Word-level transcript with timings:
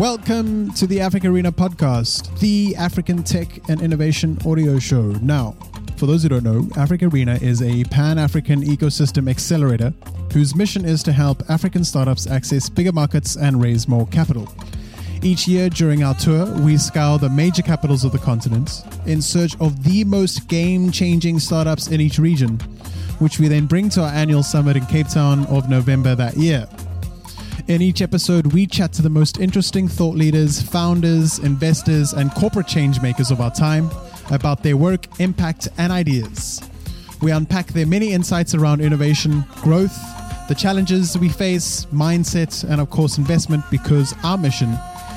Welcome 0.00 0.72
to 0.76 0.86
the 0.86 0.96
AfricArena 0.96 1.50
podcast, 1.50 2.38
the 2.38 2.74
African 2.76 3.22
tech 3.22 3.68
and 3.68 3.82
innovation 3.82 4.38
audio 4.46 4.78
show. 4.78 5.02
Now, 5.20 5.54
for 5.98 6.06
those 6.06 6.22
who 6.22 6.30
don't 6.30 6.42
know, 6.42 6.62
AfricArena 6.72 7.42
is 7.42 7.60
a 7.60 7.84
pan 7.84 8.16
African 8.16 8.62
ecosystem 8.62 9.28
accelerator 9.28 9.92
whose 10.32 10.56
mission 10.56 10.86
is 10.86 11.02
to 11.02 11.12
help 11.12 11.42
African 11.50 11.84
startups 11.84 12.26
access 12.26 12.70
bigger 12.70 12.92
markets 12.92 13.36
and 13.36 13.60
raise 13.60 13.88
more 13.88 14.06
capital. 14.06 14.48
Each 15.20 15.46
year 15.46 15.68
during 15.68 16.02
our 16.02 16.14
tour, 16.14 16.46
we 16.60 16.78
scour 16.78 17.18
the 17.18 17.28
major 17.28 17.60
capitals 17.60 18.02
of 18.02 18.12
the 18.12 18.18
continent 18.18 18.82
in 19.04 19.20
search 19.20 19.54
of 19.60 19.84
the 19.84 20.04
most 20.04 20.48
game 20.48 20.90
changing 20.90 21.40
startups 21.40 21.88
in 21.88 22.00
each 22.00 22.18
region, 22.18 22.58
which 23.18 23.38
we 23.38 23.48
then 23.48 23.66
bring 23.66 23.90
to 23.90 24.00
our 24.00 24.12
annual 24.14 24.42
summit 24.42 24.78
in 24.78 24.86
Cape 24.86 25.08
Town 25.08 25.44
of 25.48 25.68
November 25.68 26.14
that 26.14 26.38
year. 26.38 26.66
In 27.68 27.82
each 27.82 28.00
episode, 28.00 28.52
we 28.52 28.66
chat 28.66 28.92
to 28.94 29.02
the 29.02 29.10
most 29.10 29.38
interesting 29.38 29.88
thought 29.88 30.16
leaders, 30.16 30.62
founders, 30.62 31.38
investors, 31.40 32.12
and 32.12 32.30
corporate 32.34 32.66
change 32.66 33.00
makers 33.00 33.30
of 33.30 33.40
our 33.40 33.50
time 33.50 33.90
about 34.30 34.62
their 34.62 34.76
work, 34.76 35.06
impact, 35.20 35.68
and 35.78 35.92
ideas. 35.92 36.60
We 37.20 37.32
unpack 37.32 37.68
their 37.68 37.86
many 37.86 38.12
insights 38.12 38.54
around 38.54 38.80
innovation, 38.80 39.44
growth, 39.62 39.96
the 40.48 40.54
challenges 40.54 41.18
we 41.18 41.28
face, 41.28 41.86
mindset, 41.86 42.68
and 42.68 42.80
of 42.80 42.90
course, 42.90 43.18
investment 43.18 43.64
because 43.70 44.14
our 44.24 44.38
mission 44.38 44.76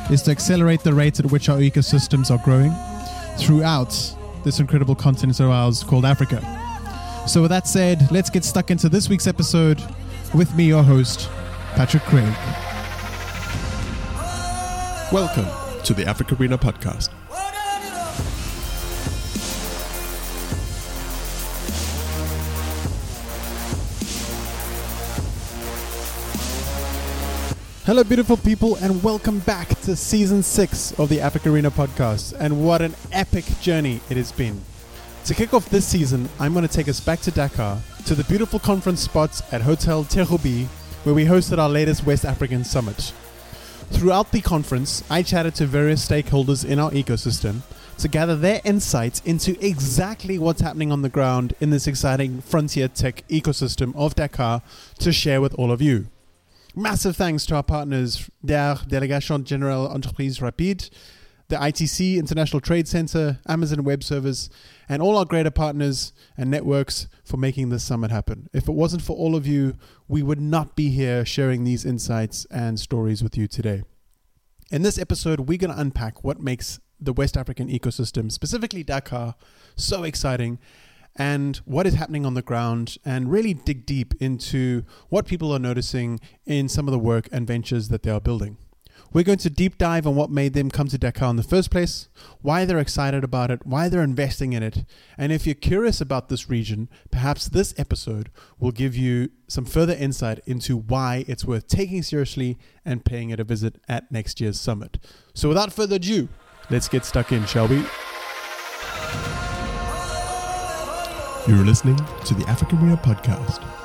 is 0.10 0.22
to 0.23 0.32
accelerate 0.32 0.82
the 0.82 0.94
rate 0.94 1.20
at 1.20 1.32
which 1.32 1.50
our 1.50 1.60
ecosystems 1.60 2.30
are 2.30 2.44
growing 2.44 2.73
throughout 3.38 3.90
this 4.44 4.60
incredible 4.60 4.96
continent 4.96 5.40
of 5.40 5.50
ours 5.50 5.84
called 5.84 6.06
Africa. 6.06 6.42
So, 7.28 7.42
with 7.42 7.52
that 7.52 7.68
said, 7.68 8.12
let's 8.12 8.30
get 8.30 8.44
stuck 8.44 8.70
into 8.70 8.90
this 8.90 9.08
week's 9.08 9.28
episode 9.28 9.82
with 10.34 10.54
me, 10.56 10.66
your 10.66 10.84
host, 10.84 11.30
Patrick 11.76 12.04
Craig. 12.04 12.24
Welcome 15.12 15.46
to 15.84 15.94
the 15.96 16.04
AfricArena 16.04 16.60
podcast. 16.60 17.10
Hello, 27.86 28.04
beautiful 28.04 28.38
people, 28.38 28.76
and 28.78 29.04
welcome 29.04 29.40
back 29.40 29.70
to 29.82 29.96
season 29.96 30.44
six 30.44 30.92
of 31.00 31.10
the 31.10 31.18
AfricArena 31.18 31.72
podcast. 31.72 32.34
And 32.40 32.64
what 32.64 32.84
an 32.84 32.94
epic 33.12 33.46
journey 33.62 34.00
it 34.12 34.18
has 34.18 34.32
been. 34.32 34.62
To 35.26 35.34
kick 35.34 35.54
off 35.54 35.70
this 35.70 35.88
season, 35.88 36.30
I'm 36.40 36.54
going 36.54 36.68
to 36.68 36.74
take 36.74 36.88
us 36.88 37.00
back 37.00 37.20
to 37.22 37.32
Dakar 37.32 37.82
to 38.06 38.14
the 38.14 38.24
beautiful 38.26 38.60
conference 38.60 39.02
spots 39.02 39.42
at 39.52 39.62
Hotel 39.62 40.04
Terrou 40.04 40.38
bi, 40.38 40.70
where 41.04 41.14
we 41.14 41.26
hosted 41.26 41.58
our 41.58 41.70
latest 41.70 42.06
West 42.06 42.23
African 42.23 42.64
summit. 42.64 43.14
Throughout 43.92 44.32
the 44.32 44.42
conference, 44.42 45.04
I 45.10 45.22
chatted 45.22 45.54
to 45.56 45.66
various 45.66 46.08
stakeholders 46.08 46.64
in 46.64 46.80
our 46.80 46.92
ecosystem 46.92 47.62
to 47.98 48.08
gather 48.08 48.36
their 48.36 48.62
insights 48.64 49.22
into 49.26 49.58
exactly 49.66 50.40
what's 50.40 50.62
happening 50.62 50.92
on 50.92 51.02
the 51.02 51.10
ground 51.10 51.54
in 51.60 51.70
this 51.70 51.88
exciting 51.88 52.42
frontier 52.42 52.88
tech 52.88 53.28
ecosystem 53.28 53.94
of 53.95 54.16
Dakar 54.16 54.62
to 55.00 55.12
share 55.12 55.42
with 55.42 55.54
all 55.56 55.72
of 55.72 55.82
you. 55.82 56.08
Massive 56.76 57.16
thanks 57.16 57.45
to 57.48 57.56
our 57.56 57.64
partners, 57.64 58.30
DER, 58.44 58.78
Délégation 58.88 59.44
Générale 59.44 59.94
Entreprise 59.94 60.42
Rapide, 60.42 60.90
the 61.49 61.55
ITC 61.55 62.17
International 62.17 62.59
Trade 62.59 62.88
Center, 62.88 63.39
Amazon 63.47 63.83
Web 63.83 64.03
Service, 64.03 64.49
and 64.88 65.02
all 65.02 65.17
our 65.17 65.25
greater 65.25 65.52
partners 65.52 66.13
and 66.38 66.49
networks 66.49 67.08
for 67.23 67.38
making 67.38 67.69
this 67.69 67.83
summit 67.83 68.11
happen. 68.11 68.49
If 68.53 68.67
it 68.67 68.73
wasn't 68.73 69.02
for 69.02 69.16
all 69.16 69.36
of 69.36 69.45
you, 69.45 69.75
we 70.08 70.23
would 70.23 70.41
not 70.41 70.75
be 70.75 70.89
here 70.89 71.25
sharing 71.25 71.64
these 71.64 71.86
insights 71.86 72.45
and 72.52 72.80
stories 72.80 73.21
with 73.21 73.38
you 73.38 73.47
today. 73.47 73.83
In 74.71 74.81
this 74.81 74.97
episode, 74.97 75.42
we're 75.42 75.58
going 75.58 75.73
to 75.73 75.80
unpack 75.80 76.23
what 76.23 76.39
makes 76.39 76.80
the 76.99 77.14
West 77.14 77.37
African 77.37 77.67
ecosystem, 77.67 78.32
specifically 78.32 78.83
Dakar, 78.83 79.36
so 79.76 80.03
exciting 80.03 80.59
and 81.15 81.58
what 81.58 81.86
is 81.86 81.93
happening 81.93 82.26
on 82.26 82.33
the 82.33 82.42
ground 82.42 82.98
and 83.05 83.32
really 83.32 83.53
dig 83.53 83.86
deep 83.86 84.14
into 84.20 84.83
what 85.09 85.27
people 85.27 85.52
are 85.52 85.59
noticing 85.59 86.20
in 86.45 86.67
some 86.67 86.87
of 86.87 86.92
the 86.92 86.99
work 86.99 87.30
and 87.32 87.45
ventures 87.45 87.89
that 87.89 88.03
they 88.03 88.09
are 88.09 88.21
building. 88.21 88.58
We're 89.11 89.23
going 89.23 89.37
to 89.39 89.49
deep 89.49 89.77
dive 89.77 90.08
on 90.08 90.15
what 90.15 90.31
made 90.31 90.53
them 90.53 90.71
come 90.71 90.87
to 90.87 90.97
Dakar 90.97 91.30
in 91.30 91.36
the 91.36 91.43
first 91.43 91.69
place, 91.69 92.08
why 92.41 92.65
they're 92.65 92.80
excited 92.80 93.23
about 93.23 93.52
it, 93.52 93.65
why 93.65 93.87
they're 93.87 94.02
investing 94.02 94.53
in 94.53 94.64
it, 94.64 94.86
and 95.17 95.31
if 95.31 95.45
you're 95.45 95.53
curious 95.53 96.02
about 96.02 96.30
this 96.30 96.49
region, 96.49 96.89
perhaps 97.11 97.47
this 97.47 97.75
episode 97.77 98.31
will 98.59 98.71
give 98.71 98.95
you 98.95 99.30
some 99.47 99.65
further 99.65 99.93
insight 99.93 100.39
into 100.47 100.75
why 100.77 101.25
it's 101.27 101.45
worth 101.45 101.67
taking 101.67 102.02
seriously 102.02 102.58
and 102.83 103.05
paying 103.05 103.30
it 103.30 103.39
a 103.39 103.43
visit 103.43 103.75
at 103.87 104.11
next 104.11 104.41
year's 104.41 104.59
summit. 104.59 104.97
So 105.35 105.47
without 105.47 105.71
further 105.71 105.97
ado, 105.97 106.27
let's 106.71 106.87
get 106.87 107.05
stuck 107.05 107.31
in, 107.31 107.45
shall 107.45 107.67
we? 107.67 107.85
You're 111.45 111.65
listening 111.65 111.97
to 111.97 112.33
the 112.33 112.45
AfricArena 112.47 113.03
podcast. 113.03 113.83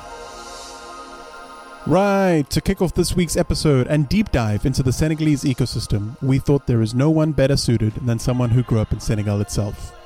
Right, 1.88 2.44
to 2.50 2.60
kick 2.60 2.82
off 2.82 2.92
this 2.92 3.16
week's 3.16 3.34
episode 3.34 3.86
and 3.86 4.10
deep 4.10 4.30
dive 4.30 4.66
into 4.66 4.82
the 4.82 4.92
Senegalese 4.92 5.44
ecosystem, 5.44 6.22
we 6.22 6.38
thought 6.38 6.66
there 6.66 6.82
is 6.82 6.94
no 6.94 7.08
one 7.08 7.32
better 7.32 7.56
suited 7.56 7.94
than 7.94 8.18
someone 8.18 8.50
who 8.50 8.62
grew 8.62 8.78
up 8.78 8.92
in 8.92 9.00
Senegal 9.00 9.40
itself. 9.40 9.98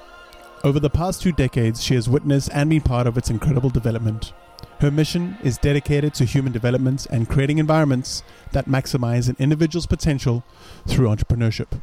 Over 0.63 0.79
the 0.79 0.89
past 0.89 1.21
two 1.21 1.33
decades, 1.33 1.83
she 1.83 1.97
has 1.97 2.09
witnessed 2.09 2.51
and 2.55 2.71
been 2.71 2.83
part 2.83 3.09
of 3.09 3.19
its 3.19 3.31
incredible 3.31 3.69
development. 3.69 4.33
Her 4.79 4.93
mission 4.93 5.37
is 5.43 5.59
dedicated 5.59 6.15
to 6.15 6.25
human 6.25 6.53
development 6.53 7.09
and 7.11 7.29
creating 7.29 7.59
environments 7.59 8.23
that 8.53 8.67
maximize 8.67 9.29
an 9.29 9.35
individual's 9.41 9.87
potential 9.87 10.45
through 10.87 11.09
entrepreneurship. 11.09 11.81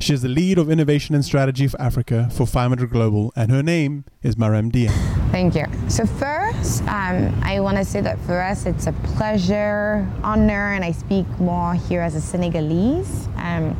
She 0.00 0.14
is 0.14 0.22
the 0.22 0.28
lead 0.28 0.58
of 0.58 0.70
innovation 0.70 1.14
and 1.14 1.24
strategy 1.24 1.66
for 1.68 1.80
Africa 1.80 2.28
for 2.32 2.46
500 2.46 2.90
Global, 2.90 3.32
and 3.36 3.50
her 3.50 3.62
name 3.62 4.04
is 4.22 4.36
Mareme 4.36 4.70
Dieng. 4.72 4.90
Thank 5.30 5.54
you. 5.54 5.66
So 5.88 6.06
first, 6.06 6.82
um, 6.82 7.38
I 7.42 7.60
want 7.60 7.76
to 7.76 7.84
say 7.84 8.00
that 8.00 8.18
for 8.20 8.40
us, 8.40 8.66
it's 8.66 8.86
a 8.86 8.92
pleasure, 8.92 10.08
honor, 10.22 10.72
and 10.72 10.84
I 10.84 10.92
speak 10.92 11.26
more 11.38 11.74
here 11.74 12.00
as 12.00 12.14
a 12.14 12.20
Senegalese. 12.20 13.28
Um, 13.36 13.76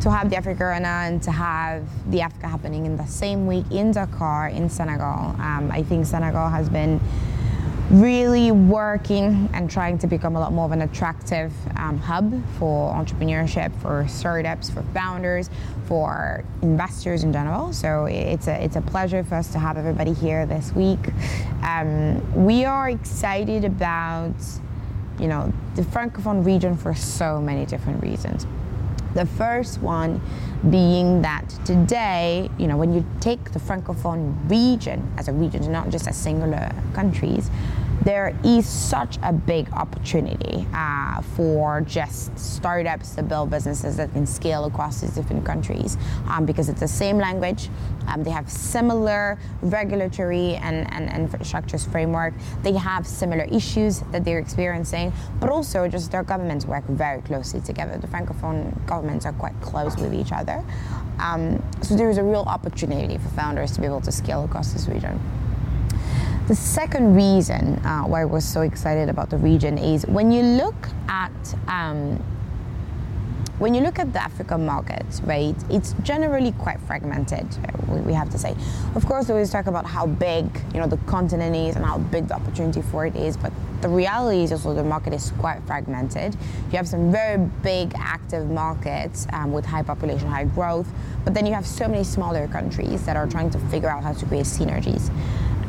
to 0.00 0.10
have 0.10 0.30
the 0.30 0.36
AfricArena 0.36 1.08
and 1.08 1.22
to 1.22 1.30
have 1.30 1.86
the 2.10 2.22
Africa 2.22 2.48
happening 2.48 2.86
in 2.86 2.96
the 2.96 3.06
same 3.06 3.46
week 3.46 3.66
in 3.70 3.92
Dakar, 3.92 4.48
in 4.48 4.70
Senegal. 4.70 5.36
Um, 5.38 5.70
I 5.70 5.82
think 5.82 6.06
Senegal 6.06 6.48
has 6.48 6.70
been 6.70 7.00
really 7.90 8.52
working 8.52 9.50
and 9.52 9.68
trying 9.68 9.98
to 9.98 10.06
become 10.06 10.36
a 10.36 10.40
lot 10.40 10.52
more 10.52 10.64
of 10.64 10.72
an 10.72 10.82
attractive 10.82 11.52
um, 11.76 11.98
hub 11.98 12.32
for 12.56 12.94
entrepreneurship, 12.94 13.74
for 13.80 14.06
startups, 14.08 14.70
for 14.70 14.82
founders, 14.94 15.50
for 15.86 16.44
investors 16.62 17.24
in 17.24 17.32
general. 17.32 17.72
So 17.72 18.04
it's 18.06 18.46
a 18.46 18.62
it's 18.62 18.76
a 18.76 18.80
pleasure 18.80 19.24
for 19.24 19.34
us 19.34 19.50
to 19.52 19.58
have 19.58 19.76
everybody 19.76 20.12
here 20.12 20.46
this 20.46 20.72
week. 20.72 21.00
Um, 21.62 22.44
we 22.44 22.64
are 22.64 22.90
excited 22.90 23.64
about 23.64 24.34
you 25.18 25.26
know 25.26 25.52
the 25.74 25.82
francophone 25.82 26.46
region 26.46 26.76
for 26.76 26.94
so 26.94 27.40
many 27.40 27.66
different 27.66 28.02
reasons. 28.02 28.46
The 29.14 29.26
first 29.26 29.80
one 29.80 30.20
being 30.70 31.22
that 31.22 31.48
today, 31.64 32.48
you 32.58 32.68
know, 32.68 32.76
when 32.76 32.92
you 32.92 33.04
take 33.18 33.52
the 33.52 33.58
Francophone 33.58 34.48
region 34.48 35.12
as 35.16 35.26
a 35.26 35.32
region, 35.32 35.70
not 35.72 35.88
just 35.88 36.06
as 36.06 36.16
singular 36.16 36.70
countries, 36.92 37.50
there 38.02 38.34
is 38.44 38.66
such 38.66 39.18
a 39.22 39.32
big 39.32 39.70
opportunity 39.72 40.66
uh, 40.72 41.20
for 41.36 41.82
just 41.82 42.36
startups 42.38 43.14
to 43.14 43.22
build 43.22 43.50
businesses 43.50 43.96
that 43.96 44.12
can 44.12 44.26
scale 44.26 44.64
across 44.64 45.00
these 45.00 45.10
different 45.10 45.44
countries 45.44 45.96
um, 46.28 46.46
because 46.46 46.68
it's 46.68 46.80
the 46.80 46.88
same 46.88 47.18
language, 47.18 47.68
um, 48.08 48.24
they 48.24 48.30
have 48.30 48.50
similar 48.50 49.38
regulatory 49.62 50.56
and, 50.56 50.90
and, 50.92 51.10
and 51.10 51.30
infrastructures 51.30 51.90
framework, 51.90 52.32
they 52.62 52.72
have 52.72 53.06
similar 53.06 53.44
issues 53.44 54.00
that 54.12 54.24
they're 54.24 54.38
experiencing, 54.38 55.12
but 55.38 55.50
also 55.50 55.86
just 55.86 56.10
their 56.10 56.22
governments 56.22 56.64
work 56.64 56.84
very 56.86 57.20
closely 57.22 57.60
together. 57.60 57.98
The 57.98 58.06
Francophone 58.06 58.74
governments 58.86 59.26
are 59.26 59.32
quite 59.34 59.58
close 59.60 59.96
with 59.96 60.14
each 60.14 60.32
other. 60.32 60.64
Um, 61.18 61.62
so 61.82 61.94
there 61.96 62.08
is 62.08 62.16
a 62.16 62.24
real 62.24 62.44
opportunity 62.46 63.18
for 63.18 63.28
founders 63.30 63.72
to 63.72 63.80
be 63.80 63.86
able 63.86 64.00
to 64.00 64.12
scale 64.12 64.44
across 64.44 64.72
this 64.72 64.88
region. 64.88 65.20
The 66.50 66.56
second 66.56 67.14
reason 67.14 67.78
uh, 67.86 68.02
why 68.02 68.24
we're 68.24 68.40
so 68.40 68.62
excited 68.62 69.08
about 69.08 69.30
the 69.30 69.36
region 69.36 69.78
is 69.78 70.04
when 70.08 70.32
you 70.32 70.42
look 70.42 70.88
at 71.06 71.30
um, 71.68 72.20
when 73.60 73.72
you 73.72 73.82
look 73.82 74.00
at 74.00 74.12
the 74.12 74.20
African 74.20 74.66
market, 74.66 75.04
right, 75.22 75.54
it's 75.70 75.94
generally 76.02 76.50
quite 76.50 76.80
fragmented, 76.88 77.46
we, 77.88 78.12
have 78.14 78.30
to 78.30 78.38
say. 78.38 78.56
Of 78.96 79.06
course, 79.06 79.28
we 79.28 79.34
always 79.34 79.50
talk 79.50 79.66
about 79.66 79.86
how 79.86 80.06
big, 80.06 80.46
you 80.74 80.80
know, 80.80 80.88
the 80.88 80.96
continent 81.06 81.54
is 81.54 81.76
and 81.76 81.84
how 81.84 81.98
big 81.98 82.26
the 82.26 82.34
opportunity 82.34 82.82
for 82.82 83.06
it 83.06 83.14
is, 83.14 83.36
but 83.36 83.52
the 83.80 83.88
reality 83.88 84.42
is 84.42 84.50
also 84.50 84.74
the 84.74 84.82
market 84.82 85.12
is 85.12 85.30
quite 85.38 85.60
fragmented. 85.66 86.34
You 86.72 86.78
have 86.78 86.88
some 86.88 87.12
very 87.12 87.38
big 87.62 87.92
active 87.96 88.50
markets 88.50 89.26
um, 89.34 89.52
with 89.52 89.66
high 89.66 89.82
population, 89.82 90.26
high 90.26 90.46
growth, 90.46 90.88
but 91.24 91.32
then 91.32 91.46
you 91.46 91.52
have 91.52 91.66
so 91.66 91.86
many 91.86 92.02
smaller 92.02 92.48
countries 92.48 93.04
that 93.06 93.16
are 93.16 93.28
trying 93.28 93.50
to 93.50 93.58
figure 93.68 93.90
out 93.90 94.02
how 94.02 94.14
to 94.14 94.26
create 94.26 94.46
synergies. 94.46 95.12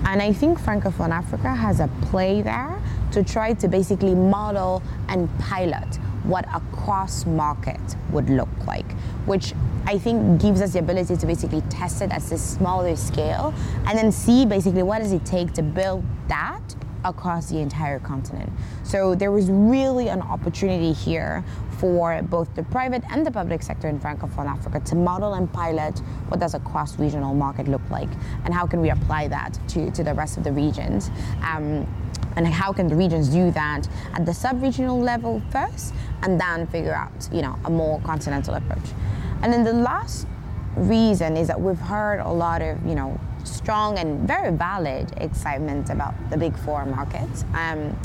And 0.05 0.21
I 0.21 0.33
think 0.33 0.59
Francophone 0.59 1.09
Africa 1.09 1.53
has 1.53 1.79
a 1.79 1.87
play 2.03 2.41
there 2.41 2.81
to 3.11 3.23
try 3.23 3.53
to 3.53 3.67
basically 3.67 4.15
model 4.15 4.81
and 5.07 5.29
pilot 5.39 5.97
what 6.23 6.45
a 6.53 6.61
cross 6.71 7.25
market 7.25 7.79
would 8.11 8.29
look 8.29 8.49
like, 8.67 8.89
which 9.25 9.53
I 9.85 9.97
think 9.97 10.41
gives 10.41 10.61
us 10.61 10.73
the 10.73 10.79
ability 10.79 11.17
to 11.17 11.25
basically 11.25 11.61
test 11.61 12.01
it 12.01 12.11
at 12.11 12.21
this 12.23 12.41
smaller 12.41 12.95
scale 12.95 13.53
and 13.87 13.97
then 13.97 14.11
see 14.11 14.45
basically 14.45 14.83
what 14.83 14.99
does 14.99 15.11
it 15.11 15.25
take 15.25 15.53
to 15.53 15.63
build 15.63 16.03
that 16.27 16.61
across 17.03 17.49
the 17.49 17.59
entire 17.59 17.99
continent. 17.99 18.51
So 18.83 19.15
there 19.15 19.31
was 19.31 19.49
really 19.49 20.09
an 20.09 20.21
opportunity 20.21 20.93
here 20.93 21.43
for 21.79 22.21
both 22.21 22.53
the 22.55 22.63
private 22.63 23.03
and 23.09 23.25
the 23.25 23.31
public 23.31 23.63
sector 23.63 23.87
in 23.87 23.99
Francophone 23.99 24.45
Africa 24.45 24.79
to 24.81 24.95
model 24.95 25.33
and 25.33 25.51
pilot 25.51 25.97
what 26.27 26.39
does 26.39 26.53
a 26.53 26.59
cross-regional 26.59 27.33
market 27.33 27.67
look 27.67 27.81
like 27.89 28.09
and 28.45 28.53
how 28.53 28.67
can 28.67 28.81
we 28.81 28.91
apply 28.91 29.27
that 29.27 29.57
to, 29.69 29.89
to 29.91 30.03
the 30.03 30.13
rest 30.13 30.37
of 30.37 30.43
the 30.43 30.51
regions. 30.51 31.09
Um, 31.43 31.87
and 32.35 32.47
how 32.47 32.71
can 32.71 32.87
the 32.87 32.95
regions 32.95 33.27
do 33.29 33.51
that 33.51 33.87
at 34.13 34.25
the 34.25 34.33
sub-regional 34.33 34.99
level 34.99 35.41
first 35.49 35.93
and 36.21 36.39
then 36.39 36.67
figure 36.67 36.93
out 36.93 37.29
you 37.31 37.41
know 37.41 37.57
a 37.65 37.69
more 37.69 37.99
continental 38.01 38.53
approach 38.53 38.93
and 39.41 39.51
then 39.51 39.63
the 39.63 39.73
last 39.73 40.27
reason 40.75 41.35
is 41.35 41.47
that 41.47 41.59
we've 41.59 41.79
heard 41.79 42.19
a 42.19 42.31
lot 42.31 42.61
of 42.61 42.83
you 42.85 42.95
know 42.95 43.19
strong 43.43 43.97
and 43.97 44.27
very 44.27 44.51
valid 44.51 45.11
excitement 45.17 45.89
about 45.89 46.13
the 46.29 46.37
big 46.37 46.57
four 46.59 46.85
markets 46.85 47.43
um, 47.53 47.95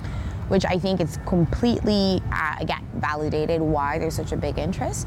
which 0.49 0.65
I 0.65 0.79
think 0.79 1.01
is 1.01 1.19
completely, 1.27 2.23
uh, 2.33 2.57
again, 2.61 2.87
validated 2.95 3.61
why 3.61 3.99
there's 3.99 4.15
such 4.15 4.33
a 4.33 4.37
big 4.37 4.59
interest. 4.59 5.07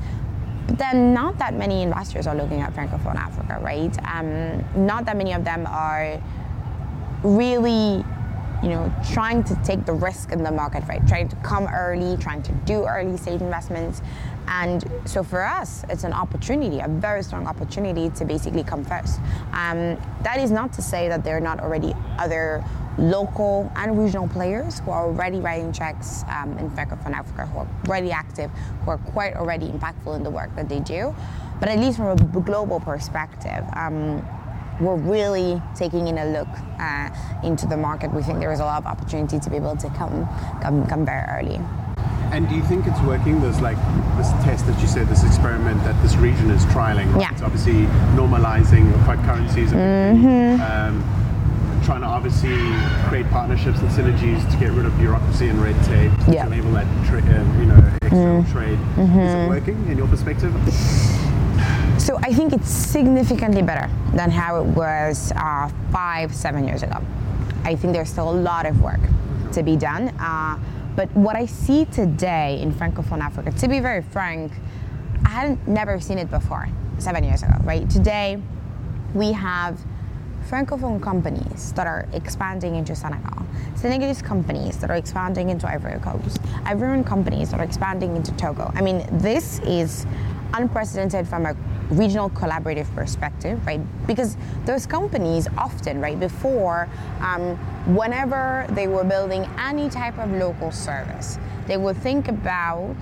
But 0.67 0.77
then 0.77 1.13
not 1.13 1.37
that 1.39 1.53
many 1.53 1.81
investors 1.81 2.27
are 2.27 2.35
looking 2.35 2.61
at 2.61 2.73
Francophone 2.73 3.15
Africa, 3.15 3.59
right? 3.61 3.97
Um, 4.05 4.63
not 4.85 5.05
that 5.05 5.17
many 5.17 5.33
of 5.33 5.43
them 5.43 5.65
are 5.67 6.21
really 7.23 8.03
you 8.61 8.67
know, 8.67 8.93
trying 9.13 9.43
to 9.45 9.55
take 9.63 9.85
the 9.85 9.93
risk 9.93 10.31
in 10.31 10.43
the 10.43 10.51
market, 10.51 10.83
right? 10.87 11.05
Trying 11.07 11.29
to 11.29 11.35
come 11.37 11.65
early, 11.67 12.17
trying 12.17 12.43
to 12.43 12.51
do 12.51 12.85
early 12.85 13.15
stage 13.15 13.41
investments. 13.41 14.01
And 14.49 14.83
so 15.05 15.23
for 15.23 15.43
us, 15.43 15.85
it's 15.89 16.03
an 16.03 16.13
opportunity, 16.13 16.79
a 16.79 16.87
very 16.87 17.23
strong 17.23 17.45
opportunity 17.45 18.09
to 18.09 18.25
basically 18.25 18.63
come 18.63 18.83
first. 18.83 19.19
Um, 19.53 19.95
that 20.23 20.39
is 20.39 20.49
not 20.49 20.73
to 20.73 20.81
say 20.81 21.07
that 21.07 21.23
there 21.23 21.37
are 21.37 21.41
not 21.41 21.59
already 21.59 21.93
other 22.17 22.63
local 22.97 23.71
and 23.75 23.97
regional 23.97 24.27
players 24.27 24.79
who 24.79 24.91
are 24.91 25.05
already 25.05 25.39
writing 25.39 25.71
checks 25.71 26.23
um, 26.29 26.57
in 26.57 26.69
Francophone 26.71 27.13
Africa, 27.13 27.45
who 27.45 27.59
are 27.59 27.67
already 27.87 28.11
active, 28.11 28.49
who 28.83 28.91
are 28.91 28.97
quite 28.97 29.35
already 29.35 29.67
impactful 29.67 30.15
in 30.15 30.23
the 30.23 30.29
work 30.31 30.53
that 30.55 30.67
they 30.67 30.79
do. 30.79 31.15
But 31.59 31.69
at 31.69 31.79
least 31.79 31.97
from 31.97 32.17
a 32.17 32.41
global 32.41 32.79
perspective, 32.79 33.63
um, 33.75 34.25
we're 34.81 34.95
really 34.95 35.61
taking 35.75 36.07
in 36.07 36.17
a 36.17 36.25
look 36.25 36.47
uh, 36.79 37.09
into 37.43 37.67
the 37.67 37.77
market. 37.77 38.13
We 38.13 38.23
think 38.23 38.39
there 38.39 38.51
is 38.51 38.61
a 38.61 38.65
lot 38.65 38.81
of 38.81 38.85
opportunity 38.85 39.39
to 39.39 39.49
be 39.49 39.57
able 39.57 39.75
to 39.75 39.89
come, 39.89 40.27
come, 40.61 40.87
come 40.87 41.05
very 41.05 41.27
early. 41.29 41.59
And 42.31 42.47
do 42.47 42.55
you 42.55 42.63
think 42.63 42.85
it's 42.85 42.99
working? 43.01 43.41
There's 43.41 43.61
like 43.61 43.77
this 44.17 44.29
test 44.43 44.67
that 44.67 44.79
you 44.81 44.87
said, 44.87 45.07
this 45.07 45.23
experiment 45.23 45.83
that 45.83 45.99
this 46.01 46.15
region 46.15 46.51
is 46.51 46.63
trialing. 46.65 47.11
Right? 47.13 47.21
Yeah. 47.21 47.31
It's 47.31 47.41
obviously 47.41 47.85
normalizing 48.15 48.93
five 49.05 49.19
currencies. 49.25 49.71
Mm-hmm. 49.71 50.61
Um, 50.61 51.03
trying 51.83 52.01
to 52.01 52.07
obviously 52.07 52.55
create 53.07 53.27
partnerships 53.31 53.79
and 53.79 53.89
synergies 53.89 54.39
to 54.51 54.57
get 54.57 54.71
rid 54.73 54.85
of 54.85 54.95
bureaucracy 54.97 55.47
and 55.47 55.59
red 55.59 55.75
tape 55.85 56.11
yeah. 56.27 56.45
to 56.45 56.51
enable 56.51 56.71
that 56.73 56.85
tra- 57.07 57.21
um, 57.21 57.59
you 57.59 57.65
know 57.65 57.91
external 58.01 58.43
mm. 58.43 58.51
trade. 58.51 58.77
Mm-hmm. 58.77 59.19
Is 59.19 59.33
it 59.33 59.47
working 59.47 59.87
in 59.87 59.97
your 59.97 60.07
perspective? 60.07 60.53
So 61.97 62.17
I 62.17 62.33
think 62.33 62.53
it's 62.53 62.69
significantly 62.69 63.61
better 63.61 63.89
than 64.13 64.29
how 64.29 64.61
it 64.61 64.65
was 64.65 65.31
uh, 65.35 65.69
five, 65.91 66.33
seven 66.35 66.67
years 66.67 66.83
ago. 66.83 67.01
I 67.63 67.75
think 67.75 67.93
there's 67.93 68.09
still 68.09 68.29
a 68.29 68.39
lot 68.39 68.65
of 68.65 68.81
work 68.81 69.01
to 69.53 69.63
be 69.63 69.75
done. 69.75 70.09
Uh, 70.19 70.59
but 70.95 71.13
what 71.15 71.35
I 71.35 71.45
see 71.45 71.85
today 71.85 72.59
in 72.61 72.73
Francophone 72.73 73.19
Africa, 73.19 73.51
to 73.51 73.67
be 73.67 73.79
very 73.79 74.01
frank, 74.01 74.51
I 75.25 75.29
hadn't 75.29 75.67
never 75.67 75.99
seen 75.99 76.17
it 76.17 76.29
before 76.29 76.67
seven 76.97 77.23
years 77.23 77.43
ago, 77.43 77.53
right? 77.63 77.89
Today, 77.89 78.41
we 79.13 79.31
have 79.31 79.79
Francophone 80.49 81.01
companies 81.01 81.73
that 81.73 81.85
are 81.85 82.07
expanding 82.13 82.75
into 82.75 82.95
Senegal, 82.95 83.45
Senegalese 83.75 84.21
companies 84.21 84.77
that 84.77 84.89
are 84.89 84.95
expanding 84.95 85.49
into 85.49 85.67
Ivory 85.67 85.99
Coast, 85.99 86.41
Ivorian 86.63 87.05
companies 87.05 87.51
that 87.51 87.59
are 87.59 87.63
expanding 87.63 88.15
into 88.15 88.31
Togo. 88.33 88.71
I 88.75 88.81
mean, 88.81 89.05
this 89.19 89.59
is 89.59 90.05
unprecedented 90.53 91.27
from 91.27 91.45
a 91.45 91.55
regional 91.89 92.29
collaborative 92.29 92.93
perspective, 92.95 93.65
right? 93.65 93.81
Because 94.07 94.37
those 94.65 94.85
companies 94.85 95.47
often, 95.57 95.99
right, 95.99 96.19
before, 96.19 96.87
um, 97.21 97.55
whenever 97.95 98.67
they 98.71 98.87
were 98.87 99.03
building 99.03 99.47
any 99.57 99.89
type 99.89 100.17
of 100.19 100.31
local 100.31 100.71
service, 100.71 101.39
they 101.67 101.77
would 101.77 101.97
think 101.97 102.27
about 102.27 102.95